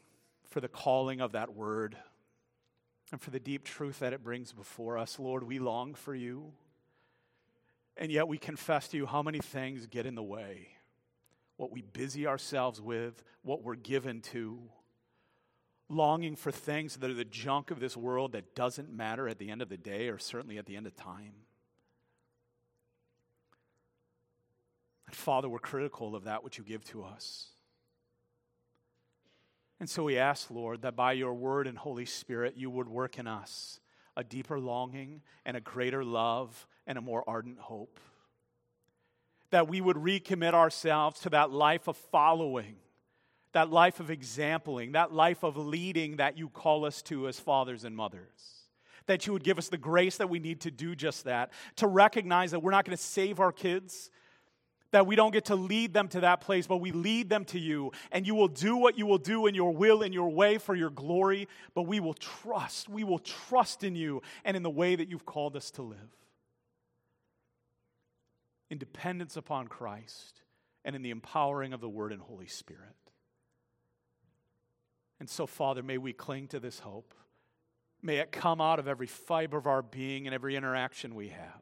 for 0.50 0.62
the 0.62 0.68
calling 0.68 1.22
of 1.22 1.34
that 1.34 1.54
word 1.54 1.96
and 3.12 3.22
for 3.22 3.30
the 3.30 3.40
deep 3.40 3.64
truth 3.64 4.00
that 4.00 4.14
it 4.14 4.24
brings 4.24 4.52
before 4.52 4.98
us. 4.98 5.20
Lord, 5.20 5.44
we 5.44 5.60
long 5.60 5.94
for 5.94 6.16
you. 6.16 6.54
And 7.98 8.12
yet 8.12 8.28
we 8.28 8.38
confess 8.38 8.88
to 8.90 8.98
you 8.98 9.06
how 9.06 9.22
many 9.22 9.40
things 9.40 9.86
get 9.88 10.06
in 10.06 10.16
the 10.16 10.24
way. 10.24 10.70
What 11.58 11.72
we 11.72 11.82
busy 11.82 12.26
ourselves 12.26 12.82
with, 12.82 13.24
what 13.44 13.64
we're 13.64 13.76
given 13.76 14.22
to, 14.22 14.60
longing 15.90 16.36
for 16.36 16.52
things 16.52 16.96
that 16.96 17.10
are 17.10 17.16
the 17.16 17.26
junk 17.26 17.70
of 17.70 17.80
this 17.80 17.98
world 17.98 18.32
that 18.32 18.56
doesn't 18.56 18.92
matter 18.92 19.28
at 19.28 19.38
the 19.38 19.50
end 19.50 19.62
of 19.62 19.70
the 19.70 19.78
day 19.78 20.08
or 20.08 20.18
certainly 20.18 20.58
at 20.58 20.66
the 20.66 20.76
end 20.76 20.88
of 20.88 20.96
time. 20.96 21.34
And 25.06 25.16
Father, 25.16 25.50
we're 25.50 25.60
critical 25.60 26.16
of 26.16 26.24
that 26.24 26.44
which 26.44 26.58
you 26.58 26.64
give 26.64 26.86
to 26.86 27.04
us. 27.04 27.50
And 29.82 29.90
so 29.90 30.04
we 30.04 30.18
ask, 30.18 30.50
Lord, 30.50 30.84
that 30.84 30.96
by 30.96 31.14
your 31.14 31.34
word 31.34 31.68
and 31.68 31.78
Holy 31.78 32.06
Spirit, 32.06 32.54
you 32.56 32.70
would 32.70 32.88
work 32.88 33.20
in 33.20 33.28
us 33.28 33.80
a 34.16 34.24
deeper 34.24 34.60
longing 34.60 35.22
and 35.46 35.58
a 35.58 35.62
greater 35.62 36.04
love 36.04 36.68
and 36.88 36.98
a 36.98 37.02
more 37.02 37.24
ardent 37.28 37.60
hope. 37.60 38.00
That 39.52 39.68
we 39.68 39.82
would 39.82 39.98
recommit 39.98 40.54
ourselves 40.54 41.20
to 41.22 41.30
that 41.32 41.52
life 41.52 41.88
of 41.88 41.98
following, 41.98 42.76
that 43.54 43.70
life 43.70 44.00
of 44.00 44.10
exampling, 44.10 44.94
that 44.94 45.14
life 45.14 45.44
of 45.44 45.58
leading 45.58 46.18
that 46.18 46.38
you 46.38 46.50
call 46.50 46.86
us 46.86 47.02
to 47.04 47.28
as 47.28 47.40
fathers 47.40 47.84
and 47.84 47.96
mothers. 47.96 48.68
That 49.08 49.28
you 49.28 49.34
would 49.34 49.44
give 49.44 49.58
us 49.58 49.68
the 49.68 49.78
grace 49.78 50.18
that 50.18 50.30
we 50.30 50.40
need 50.40 50.62
to 50.62 50.72
do 50.72 50.96
just 50.96 51.26
that, 51.26 51.52
to 51.78 51.88
recognize 51.88 52.52
that 52.52 52.60
we're 52.62 52.72
not 52.72 52.86
going 52.86 52.96
to 52.96 53.04
save 53.04 53.40
our 53.40 53.52
kids, 53.52 54.10
that 54.92 55.08
we 55.08 55.16
don't 55.16 55.32
get 55.32 55.46
to 55.46 55.56
lead 55.56 55.94
them 55.94 56.08
to 56.10 56.22
that 56.22 56.42
place, 56.42 56.68
but 56.68 56.78
we 56.78 56.92
lead 56.92 57.30
them 57.30 57.46
to 57.46 57.60
you. 57.60 57.92
And 58.12 58.28
you 58.28 58.36
will 58.36 58.48
do 58.48 58.76
what 58.78 58.98
you 58.98 59.06
will 59.06 59.18
do 59.18 59.48
in 59.48 59.56
your 59.56 59.74
will, 59.74 60.02
in 60.02 60.14
your 60.14 60.30
way 60.30 60.58
for 60.58 60.76
your 60.76 60.90
glory. 60.90 61.48
But 61.74 61.84
we 61.84 62.00
will 62.00 62.14
trust. 62.14 62.90
We 62.90 63.04
will 63.04 63.20
trust 63.20 63.84
in 63.84 63.96
you 63.96 64.22
and 64.44 64.56
in 64.56 64.64
the 64.64 64.70
way 64.70 64.96
that 64.96 65.10
you've 65.10 65.26
called 65.26 65.56
us 65.56 65.72
to 65.72 65.82
live. 65.82 65.98
In 68.72 68.78
dependence 68.78 69.38
upon 69.38 69.68
Christ 69.68 70.42
and 70.86 70.96
in 70.96 71.04
the 71.04 71.12
empowering 71.12 71.74
of 71.74 71.82
the 71.82 71.90
Word 71.90 72.14
and 72.14 72.22
Holy 72.22 72.48
Spirit. 72.48 72.96
And 75.20 75.30
so, 75.30 75.46
Father, 75.46 75.84
may 75.84 76.00
we 76.00 76.14
cling 76.14 76.48
to 76.48 76.60
this 76.60 76.80
hope. 76.80 77.14
May 78.02 78.18
it 78.18 78.32
come 78.32 78.62
out 78.62 78.80
of 78.80 78.88
every 78.88 79.08
fiber 79.08 79.58
of 79.58 79.68
our 79.68 79.82
being 79.82 80.26
and 80.26 80.34
every 80.34 80.56
interaction 80.56 81.14
we 81.14 81.28
have. 81.28 81.62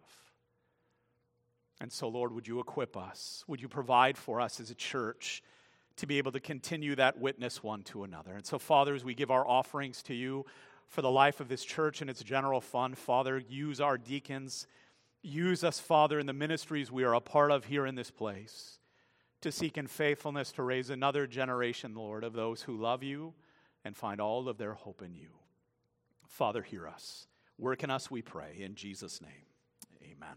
And 1.82 1.92
so, 1.92 2.08
Lord, 2.08 2.32
would 2.32 2.48
you 2.48 2.60
equip 2.60 2.96
us? 2.96 3.44
Would 3.48 3.60
you 3.60 3.68
provide 3.68 4.16
for 4.16 4.40
us 4.40 4.60
as 4.60 4.70
a 4.70 4.76
church 4.76 5.42
to 5.96 6.06
be 6.06 6.20
able 6.20 6.32
to 6.34 6.40
continue 6.40 6.96
that 6.96 7.18
witness 7.18 7.64
one 7.64 7.82
to 7.86 8.04
another? 8.04 8.36
And 8.36 8.46
so, 8.46 8.60
Father, 8.60 8.94
as 8.94 9.04
we 9.04 9.16
give 9.16 9.32
our 9.32 9.48
offerings 9.48 10.04
to 10.04 10.14
you 10.14 10.46
for 10.88 11.02
the 11.02 11.12
life 11.12 11.40
of 11.40 11.50
this 11.50 11.66
church 11.66 12.02
and 12.02 12.10
its 12.10 12.24
general 12.24 12.62
fund, 12.62 13.00
Father, 13.00 13.42
use 13.50 13.82
our 13.82 13.98
deacons. 13.98 14.68
Use 15.22 15.64
us, 15.64 15.80
Father, 15.80 16.20
in 16.20 16.26
the 16.26 16.34
ministries 16.34 16.92
we 16.92 17.04
are 17.04 17.14
a 17.14 17.20
part 17.20 17.52
of 17.52 17.66
here 17.66 17.86
in 17.86 17.96
this 17.96 18.12
place 18.12 18.80
to 19.42 19.52
seek 19.52 19.78
in 19.78 19.88
faithfulness 19.88 20.52
to 20.54 20.64
raise 20.64 20.90
another 20.90 21.28
generation, 21.28 21.94
Lord, 21.94 22.24
of 22.24 22.34
those 22.34 22.62
who 22.62 22.78
love 22.78 23.04
you 23.04 23.34
and 23.84 23.96
find 23.96 24.20
all 24.20 24.48
of 24.48 24.58
their 24.58 24.74
hope 24.74 25.02
in 25.02 25.14
you. 25.14 25.30
Father, 26.28 26.62
hear 26.62 26.88
us. 26.88 27.28
Work 27.58 27.84
in 27.84 27.90
us, 27.90 28.10
we 28.10 28.22
pray. 28.22 28.58
In 28.60 28.76
Jesus' 28.76 29.22
name, 29.22 29.48
amen. 30.04 30.36